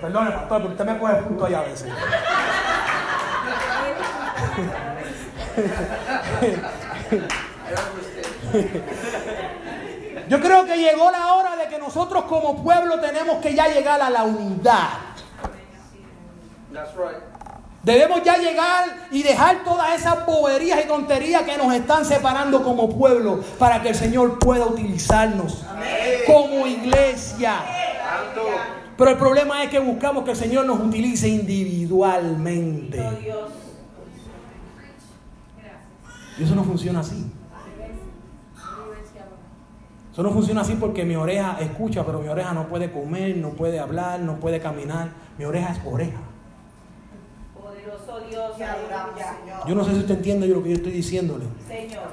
Perdone, 0.00 0.30
pastor, 0.30 0.62
pero 0.62 0.70
usted 0.70 0.84
me 0.86 0.94
puede 0.94 1.16
punto 1.16 1.44
allá 1.44 1.58
a 1.58 1.64
veces. 1.64 1.92
Yo 10.28 10.40
creo 10.40 10.64
que 10.64 10.76
llegó 10.76 11.10
la 11.10 11.34
hora 11.34 11.56
de 11.56 11.66
que 11.68 11.78
nosotros 11.78 12.24
como 12.24 12.62
pueblo 12.62 13.00
tenemos 13.00 13.38
que 13.38 13.54
ya 13.54 13.68
llegar 13.68 14.00
a 14.00 14.10
la 14.10 14.22
unidad. 14.24 14.88
Debemos 17.82 18.22
ya 18.22 18.36
llegar 18.36 18.84
y 19.10 19.22
dejar 19.22 19.64
todas 19.64 19.98
esas 19.98 20.26
boberías 20.26 20.84
y 20.84 20.86
tonterías 20.86 21.42
que 21.42 21.56
nos 21.56 21.72
están 21.74 22.04
separando 22.04 22.62
como 22.62 22.90
pueblo 22.90 23.42
para 23.58 23.80
que 23.82 23.88
el 23.88 23.94
Señor 23.94 24.38
pueda 24.38 24.66
utilizarnos 24.66 25.64
como 26.26 26.66
iglesia. 26.66 27.54
Pero 28.98 29.10
el 29.10 29.16
problema 29.16 29.64
es 29.64 29.70
que 29.70 29.78
buscamos 29.78 30.24
que 30.24 30.32
el 30.32 30.36
Señor 30.36 30.66
nos 30.66 30.78
utilice 30.78 31.26
individualmente. 31.28 33.02
Y 36.40 36.44
eso 36.44 36.54
no 36.54 36.64
funciona 36.64 37.00
así. 37.00 37.30
Eso 40.10 40.22
no 40.22 40.30
funciona 40.30 40.62
así 40.62 40.74
porque 40.74 41.04
mi 41.04 41.14
oreja 41.14 41.58
escucha, 41.60 42.04
pero 42.04 42.20
mi 42.20 42.28
oreja 42.28 42.54
no 42.54 42.66
puede 42.66 42.90
comer, 42.90 43.36
no 43.36 43.50
puede 43.50 43.78
hablar, 43.78 44.20
no 44.20 44.40
puede 44.40 44.58
caminar. 44.58 45.10
Mi 45.36 45.44
oreja 45.44 45.72
es 45.72 45.80
oreja. 45.84 46.18
Poderoso 47.54 48.20
Dios, 48.26 48.56
Yo 49.68 49.74
no 49.74 49.84
sé 49.84 49.92
si 49.92 49.98
usted 49.98 50.16
entiende 50.16 50.48
lo 50.48 50.62
que 50.62 50.70
yo 50.70 50.76
estoy 50.76 50.92
diciéndole. 50.92 51.44
Señor. 51.68 52.04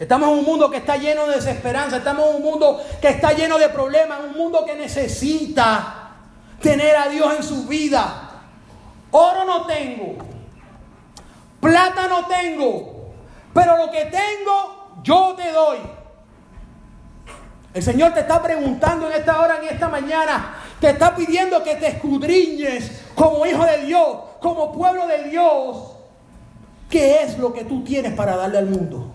Estamos 0.00 0.28
en 0.30 0.38
un 0.40 0.44
mundo 0.44 0.68
que 0.68 0.78
está 0.78 0.96
lleno 0.96 1.26
de 1.28 1.36
desesperanza, 1.36 1.98
estamos 1.98 2.28
en 2.28 2.36
un 2.36 2.42
mundo 2.42 2.80
que 3.00 3.08
está 3.08 3.32
lleno 3.32 3.58
de 3.58 3.68
problemas, 3.68 4.20
un 4.28 4.36
mundo 4.36 4.64
que 4.66 4.74
necesita 4.74 6.16
tener 6.60 6.96
a 6.96 7.08
Dios 7.08 7.32
en 7.36 7.42
su 7.44 7.66
vida. 7.66 8.42
Oro 9.12 9.44
no 9.44 9.66
tengo, 9.66 10.16
Plata 11.66 12.06
no 12.06 12.26
tengo, 12.26 13.10
pero 13.52 13.76
lo 13.76 13.90
que 13.90 14.04
tengo 14.04 15.00
yo 15.02 15.34
te 15.36 15.50
doy. 15.50 15.78
El 17.74 17.82
Señor 17.82 18.14
te 18.14 18.20
está 18.20 18.40
preguntando 18.40 19.08
en 19.10 19.14
esta 19.14 19.40
hora, 19.40 19.56
en 19.60 19.74
esta 19.74 19.88
mañana, 19.88 20.58
te 20.78 20.90
está 20.90 21.16
pidiendo 21.16 21.64
que 21.64 21.74
te 21.74 21.88
escudriñes 21.88 23.02
como 23.16 23.44
hijo 23.46 23.64
de 23.64 23.78
Dios, 23.78 24.16
como 24.40 24.70
pueblo 24.70 25.08
de 25.08 25.24
Dios. 25.24 25.96
¿Qué 26.88 27.24
es 27.24 27.36
lo 27.36 27.52
que 27.52 27.64
tú 27.64 27.82
tienes 27.82 28.12
para 28.12 28.36
darle 28.36 28.58
al 28.58 28.66
mundo? 28.66 29.12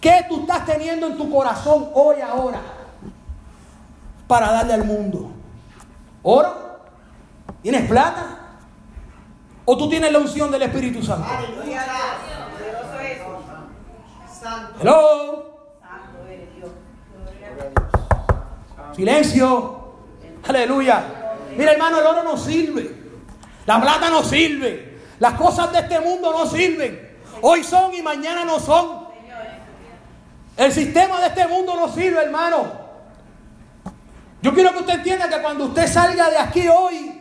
¿Qué 0.00 0.26
tú 0.28 0.42
estás 0.42 0.64
teniendo 0.64 1.08
en 1.08 1.16
tu 1.16 1.28
corazón 1.28 1.90
hoy 1.92 2.20
ahora 2.20 2.60
para 4.28 4.52
darle 4.52 4.74
al 4.74 4.84
mundo? 4.84 5.32
¿Oro? 6.22 6.54
¿Tienes 7.62 7.88
plata? 7.88 8.43
¿O 9.66 9.76
tú 9.76 9.88
tienes 9.88 10.12
la 10.12 10.18
unción 10.18 10.50
del 10.50 10.62
Espíritu 10.62 11.02
Santo? 11.02 11.26
Hello. 14.80 15.44
Silencio. 18.94 19.94
Aleluya. 20.46 21.04
Mira 21.56 21.72
hermano, 21.72 22.00
el 22.00 22.06
oro 22.06 22.22
no 22.22 22.36
sirve. 22.36 22.94
La 23.66 23.80
plata 23.80 24.10
no 24.10 24.22
sirve. 24.22 24.98
Las 25.18 25.34
cosas 25.34 25.72
de 25.72 25.78
este 25.78 26.00
mundo 26.00 26.32
no 26.32 26.46
sirven. 26.46 27.18
Hoy 27.40 27.64
son 27.64 27.94
y 27.94 28.02
mañana 28.02 28.44
no 28.44 28.60
son. 28.60 29.04
El 30.56 30.72
sistema 30.72 31.20
de 31.20 31.28
este 31.28 31.46
mundo 31.48 31.74
no 31.74 31.88
sirve, 31.88 32.22
hermano. 32.22 32.84
Yo 34.42 34.52
quiero 34.52 34.72
que 34.72 34.80
usted 34.80 34.94
entienda 34.94 35.28
que 35.28 35.40
cuando 35.40 35.64
usted 35.64 35.86
salga 35.86 36.28
de 36.28 36.38
aquí 36.38 36.68
hoy, 36.68 37.13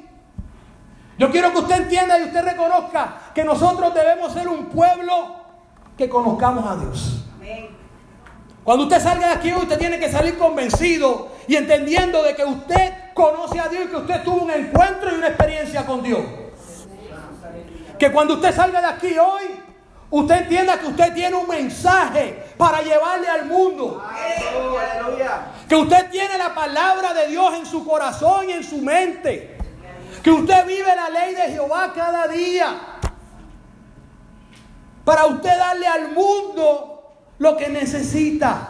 yo 1.18 1.30
quiero 1.30 1.52
que 1.52 1.60
usted 1.60 1.82
entienda 1.84 2.20
y 2.20 2.24
usted 2.24 2.44
reconozca 2.44 3.32
que 3.34 3.44
nosotros 3.44 3.94
debemos 3.94 4.34
ser 4.34 4.48
un 4.48 4.66
pueblo 4.66 5.36
que 5.98 6.10
conozcamos 6.10 6.66
a 6.66 6.76
Dios. 6.78 7.24
Cuando 8.64 8.86
usted 8.86 9.02
salga 9.02 9.28
de 9.28 9.34
aquí, 9.34 9.54
usted 9.54 9.78
tiene 9.78 10.00
que 10.00 10.10
salir 10.10 10.38
convencido 10.38 11.30
y 11.48 11.56
entendiendo 11.56 12.24
de 12.24 12.34
que 12.34 12.46
usted 12.46 12.94
conoce 13.14 13.60
a 13.60 13.68
Dios 13.68 13.86
y 13.86 13.88
que 13.90 13.98
usted 13.98 14.24
tuvo 14.24 14.44
un 14.44 14.52
encuentro 14.52 15.12
y 15.12 15.18
una 15.18 15.28
experiencia 15.28 15.86
con 15.86 16.02
Dios. 16.02 16.22
Que 18.00 18.12
cuando 18.12 18.36
usted 18.36 18.56
salga 18.56 18.82
de 18.82 18.88
aquí 18.88 19.18
hoy, 19.18 19.44
usted 20.10 20.44
entienda 20.44 20.80
que 20.80 20.88
usted 20.88 21.14
tiene 21.14 21.36
un 21.36 21.48
mensaje 21.48 22.54
para 22.58 22.82
llevarle 22.82 23.28
al 23.28 23.46
mundo. 23.46 24.02
Que 25.68 25.76
usted 25.76 26.10
tiene 26.10 26.38
la 26.38 26.56
palabra 26.56 27.14
de 27.14 27.28
Dios 27.28 27.54
en 27.56 27.66
su 27.66 27.86
corazón 27.86 28.50
y 28.50 28.54
en 28.54 28.64
su 28.64 28.78
mente. 28.78 29.53
Que 30.24 30.32
usted 30.32 30.66
vive 30.66 30.96
la 30.96 31.10
ley 31.10 31.36
de 31.36 31.42
Jehová 31.52 31.92
cada 31.94 32.28
día. 32.28 32.78
Para 35.04 35.26
usted 35.26 35.58
darle 35.58 35.86
al 35.86 36.12
mundo 36.14 37.04
lo 37.40 37.58
que 37.58 37.68
necesita. 37.68 38.70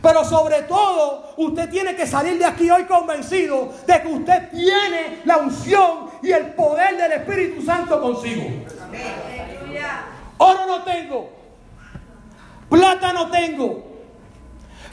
Pero 0.00 0.24
sobre 0.24 0.62
todo, 0.62 1.34
usted 1.38 1.68
tiene 1.70 1.96
que 1.96 2.06
salir 2.06 2.38
de 2.38 2.44
aquí 2.44 2.70
hoy 2.70 2.84
convencido 2.84 3.72
de 3.86 4.02
que 4.02 4.08
usted 4.08 4.50
tiene 4.50 5.22
la 5.24 5.38
unción 5.38 6.10
y 6.22 6.30
el 6.30 6.52
poder 6.52 6.96
del 6.98 7.12
Espíritu 7.12 7.62
Santo 7.62 8.00
consigo. 8.00 8.44
Oro 10.38 10.66
no 10.66 10.82
tengo, 10.82 11.30
plata 12.68 13.12
no 13.12 13.30
tengo, 13.30 13.93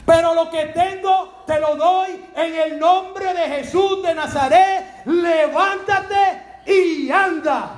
pero 0.04 0.34
lo 0.34 0.50
que 0.50 0.66
tengo 0.66 1.42
te 1.46 1.58
lo 1.60 1.76
doy 1.76 2.24
en 2.34 2.54
el 2.54 2.78
nombre 2.78 3.32
de 3.34 3.48
Jesús 3.56 4.02
de 4.02 4.14
Nazaret. 4.14 5.04
Levántate 5.04 6.42
y 6.66 7.10
anda. 7.10 7.70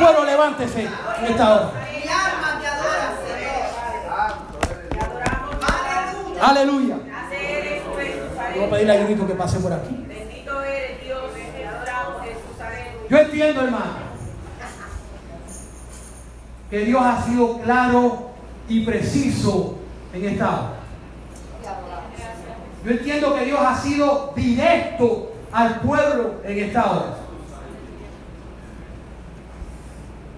Bueno, 0.00 0.24
levántese 0.24 0.82
en 0.82 1.24
esta 1.24 1.54
hora. 1.54 1.70
Aleluya. 6.40 6.96
Voy 8.54 8.64
a 8.64 8.70
pedirle 8.70 8.98
a 8.98 9.02
Junito 9.02 9.26
que 9.26 9.34
pase 9.34 9.58
por 9.60 9.72
aquí. 9.72 10.04
Bendito 10.06 10.62
eres 10.62 11.00
Dios. 11.02 11.22
Yo 13.08 13.18
entiendo, 13.18 13.62
hermano, 13.62 14.12
que 16.70 16.78
Dios 16.78 17.02
ha 17.04 17.22
sido 17.22 17.58
claro 17.58 18.30
y 18.68 18.84
preciso 18.84 19.78
en 20.14 20.24
esta 20.28 20.50
hora. 20.50 20.81
Yo 22.84 22.90
entiendo 22.90 23.34
que 23.34 23.44
Dios 23.44 23.60
ha 23.60 23.76
sido 23.76 24.32
directo 24.34 25.32
al 25.52 25.80
pueblo 25.80 26.34
en 26.44 26.58
esta 26.58 26.90
hora. 26.90 27.16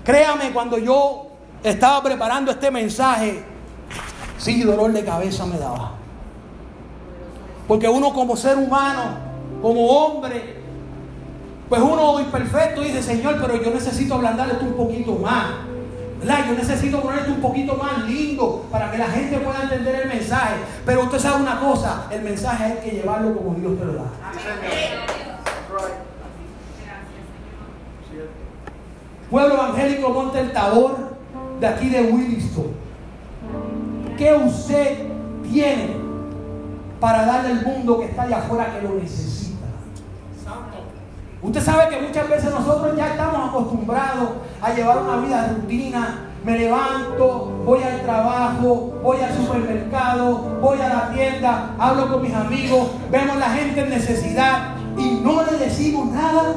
Créame, 0.04 0.52
cuando 0.52 0.76
yo 0.76 1.28
estaba 1.62 2.02
preparando 2.02 2.50
este 2.50 2.70
mensaje, 2.70 3.42
sí, 4.36 4.62
dolor 4.62 4.92
de 4.92 5.04
cabeza 5.04 5.46
me 5.46 5.58
daba. 5.58 5.92
Porque 7.66 7.88
uno 7.88 8.12
como 8.12 8.36
ser 8.36 8.58
humano, 8.58 9.16
como 9.62 9.86
hombre, 9.86 10.56
pues 11.70 11.80
uno 11.80 12.20
imperfecto 12.20 12.82
dice, 12.82 13.02
Señor, 13.02 13.38
pero 13.40 13.62
yo 13.62 13.70
necesito 13.70 14.14
ablandarle 14.14 14.54
esto 14.54 14.66
un 14.66 14.74
poquito 14.74 15.12
más. 15.12 15.46
Yo 16.24 16.54
necesito 16.54 17.00
poner 17.00 17.20
esto 17.20 17.32
un 17.32 17.40
poquito 17.40 17.74
más 17.74 18.04
lindo 18.06 18.66
para 18.70 18.90
que 18.90 18.98
la 18.98 19.06
gente 19.06 19.38
pueda 19.38 19.62
entender 19.62 20.02
el 20.02 20.08
mensaje. 20.08 20.54
Pero 20.86 21.02
usted 21.02 21.18
sabe 21.18 21.42
una 21.42 21.60
cosa, 21.60 22.06
el 22.10 22.22
mensaje 22.22 22.64
hay 22.64 22.78
que 22.78 22.90
llevarlo 22.96 23.36
como 23.36 23.54
Dios 23.54 23.78
te 23.78 23.84
lo 23.84 23.94
da. 23.94 24.04
Pueblo 29.30 29.54
evangélico 29.54 30.10
Monte 30.10 30.40
el 30.40 30.52
Tabor, 30.52 30.96
de 31.60 31.66
aquí 31.66 31.90
de 31.90 32.02
Williston. 32.02 32.66
¿Qué 34.16 34.32
usted 34.32 35.08
tiene 35.50 35.96
para 37.00 37.26
darle 37.26 37.50
al 37.50 37.62
mundo 37.66 37.98
que 37.98 38.06
está 38.06 38.22
allá 38.22 38.38
afuera 38.38 38.72
que 38.72 38.86
lo 38.86 38.94
necesita? 38.94 39.43
Usted 41.44 41.60
sabe 41.60 41.90
que 41.90 42.00
muchas 42.00 42.26
veces 42.26 42.50
nosotros 42.50 42.96
ya 42.96 43.08
estamos 43.08 43.50
acostumbrados 43.50 44.30
a 44.62 44.72
llevar 44.72 45.02
una 45.02 45.18
vida 45.18 45.54
rutina. 45.54 46.30
Me 46.42 46.58
levanto, 46.58 47.62
voy 47.66 47.82
al 47.82 48.00
trabajo, 48.00 48.98
voy 49.02 49.18
al 49.20 49.36
supermercado, 49.36 50.58
voy 50.62 50.80
a 50.80 50.88
la 50.88 51.10
tienda, 51.12 51.74
hablo 51.78 52.10
con 52.10 52.22
mis 52.22 52.34
amigos, 52.34 52.90
vemos 53.10 53.36
la 53.36 53.50
gente 53.50 53.80
en 53.80 53.90
necesidad 53.90 54.74
y 54.96 55.20
no 55.22 55.42
le 55.42 55.58
decimos 55.58 56.10
nada. 56.12 56.54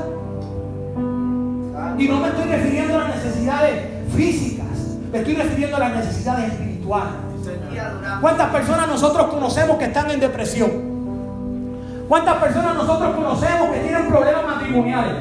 Y 1.98 2.08
no 2.08 2.20
me 2.20 2.28
estoy 2.30 2.46
refiriendo 2.46 2.96
a 2.96 3.08
las 3.08 3.16
necesidades 3.18 3.86
físicas, 4.16 4.68
me 5.12 5.20
estoy 5.20 5.36
refiriendo 5.36 5.76
a 5.78 5.80
las 5.80 5.96
necesidades 5.96 6.54
espirituales. 6.54 7.14
¿Cuántas 8.22 8.50
personas 8.50 8.88
nosotros 8.88 9.28
conocemos 9.28 9.78
que 9.78 9.86
están 9.86 10.12
en 10.12 10.20
depresión? 10.20 10.87
¿Cuántas 12.08 12.38
personas 12.38 12.76
nosotros 12.76 13.16
conocemos 13.16 13.70
que 13.70 13.80
tienen 13.80 14.08
problemas 14.08 14.46
matrimoniales? 14.46 15.16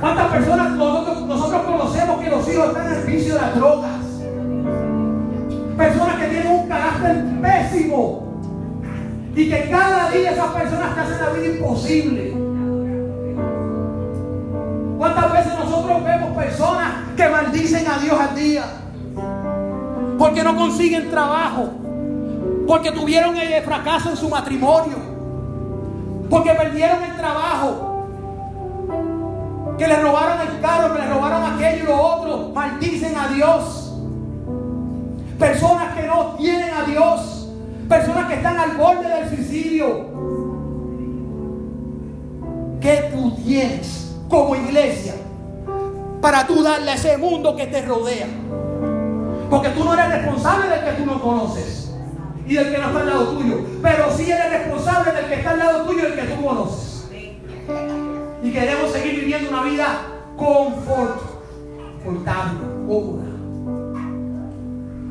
¿Cuántas 0.00 0.26
personas 0.26 0.72
nosotros, 0.72 1.26
nosotros 1.26 1.62
conocemos 1.62 2.20
que 2.20 2.30
los 2.30 2.48
hijos 2.48 2.66
están 2.68 2.86
en 2.86 2.92
el 2.92 3.06
vicio 3.06 3.34
de 3.34 3.40
las 3.40 3.54
drogas? 3.54 3.90
Personas 5.78 6.16
que 6.16 6.26
tienen 6.26 6.52
un 6.52 6.68
carácter 6.68 7.24
pésimo 7.40 8.26
y 9.34 9.48
que 9.48 9.70
cada 9.70 10.10
día 10.10 10.32
esas 10.32 10.46
personas 10.48 10.94
te 10.94 11.00
hacen 11.00 11.18
la 11.20 11.32
vida 11.32 11.54
imposible. 11.54 12.34
¿Cuántas 14.98 15.32
veces 15.32 15.52
nosotros 15.58 16.04
vemos 16.04 16.36
personas 16.36 16.92
que 17.16 17.28
maldicen 17.28 17.86
a 17.86 17.98
Dios 17.98 18.20
al 18.20 18.34
día? 18.34 18.64
Porque 20.18 20.42
no 20.42 20.54
consiguen 20.54 21.10
trabajo. 21.10 21.70
Porque 22.66 22.92
tuvieron 22.92 23.36
el 23.36 23.62
fracaso 23.62 24.10
en 24.10 24.16
su 24.16 24.28
matrimonio. 24.28 25.05
Porque 26.30 26.50
perdieron 26.52 27.02
el 27.02 27.16
trabajo. 27.16 28.08
Que 29.78 29.86
le 29.86 30.00
robaron 30.00 30.40
el 30.40 30.60
carro, 30.60 30.94
que 30.94 31.00
le 31.00 31.08
robaron 31.08 31.54
aquello 31.54 31.84
y 31.84 31.86
lo 31.86 32.00
otro. 32.00 32.50
Maldicen 32.54 33.16
a 33.16 33.28
Dios. 33.28 33.94
Personas 35.38 35.94
que 35.94 36.06
no 36.06 36.34
tienen 36.36 36.70
a 36.74 36.84
Dios. 36.84 37.48
Personas 37.88 38.26
que 38.26 38.34
están 38.34 38.58
al 38.58 38.76
borde 38.76 39.08
del 39.08 39.28
suicidio. 39.28 40.06
¿Qué 42.80 43.10
tú 43.12 43.32
tienes 43.42 44.14
como 44.28 44.56
iglesia 44.56 45.14
para 46.20 46.46
tú 46.46 46.62
darle 46.62 46.90
a 46.90 46.94
ese 46.94 47.16
mundo 47.18 47.54
que 47.56 47.66
te 47.66 47.82
rodea? 47.82 48.26
Porque 49.50 49.68
tú 49.70 49.84
no 49.84 49.94
eres 49.94 50.08
responsable 50.08 50.68
del 50.68 50.84
que 50.84 50.92
tú 50.92 51.06
no 51.06 51.20
conoces 51.20 51.85
y 52.46 52.54
del 52.54 52.72
que 52.72 52.78
no 52.78 52.86
está 52.86 53.00
al 53.00 53.06
lado 53.06 53.24
tuyo. 53.36 53.60
Pero 53.82 54.10
sí 54.16 54.30
eres 54.30 54.50
responsable 54.50 55.12
del 55.12 55.26
que 55.26 55.34
está 55.34 55.50
al 55.50 55.58
lado 55.58 55.84
tuyo 55.84 55.98
y 55.98 56.02
del 56.02 56.14
que 56.14 56.34
tú 56.34 56.44
conoces. 56.44 57.08
Y 58.42 58.52
queremos 58.52 58.92
seguir 58.92 59.20
viviendo 59.20 59.50
una 59.50 59.62
vida 59.64 59.86
confort, 60.36 61.20
confortable, 62.04 62.60
cómoda. 62.86 63.24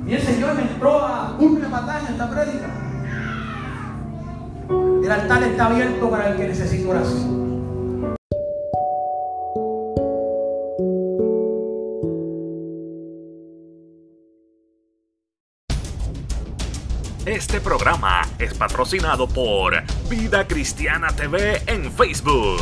Y 0.08 0.14
el 0.14 0.22
Señor 0.22 0.54
me 0.56 0.62
entró 0.62 1.00
a 1.00 1.36
una 1.40 1.68
batalla 1.68 2.08
en 2.08 2.14
esta 2.14 2.30
prédica. 2.30 2.68
El 5.04 5.12
altar 5.12 5.44
está 5.44 5.66
abierto 5.66 6.10
para 6.10 6.30
el 6.30 6.38
que 6.38 6.48
necesite 6.48 6.88
oración. 6.88 7.55
Este 17.36 17.60
programa 17.60 18.22
es 18.40 18.54
patrocinado 18.54 19.28
por 19.28 19.84
Vida 20.08 20.48
Cristiana 20.48 21.10
TV 21.10 21.62
en 21.68 21.92
Facebook. 21.92 22.62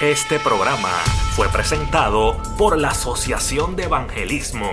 Este 0.00 0.40
programa 0.40 0.90
fue 1.36 1.48
presentado 1.50 2.36
por 2.58 2.76
la 2.76 2.88
Asociación 2.88 3.76
de 3.76 3.84
Evangelismo. 3.84 4.72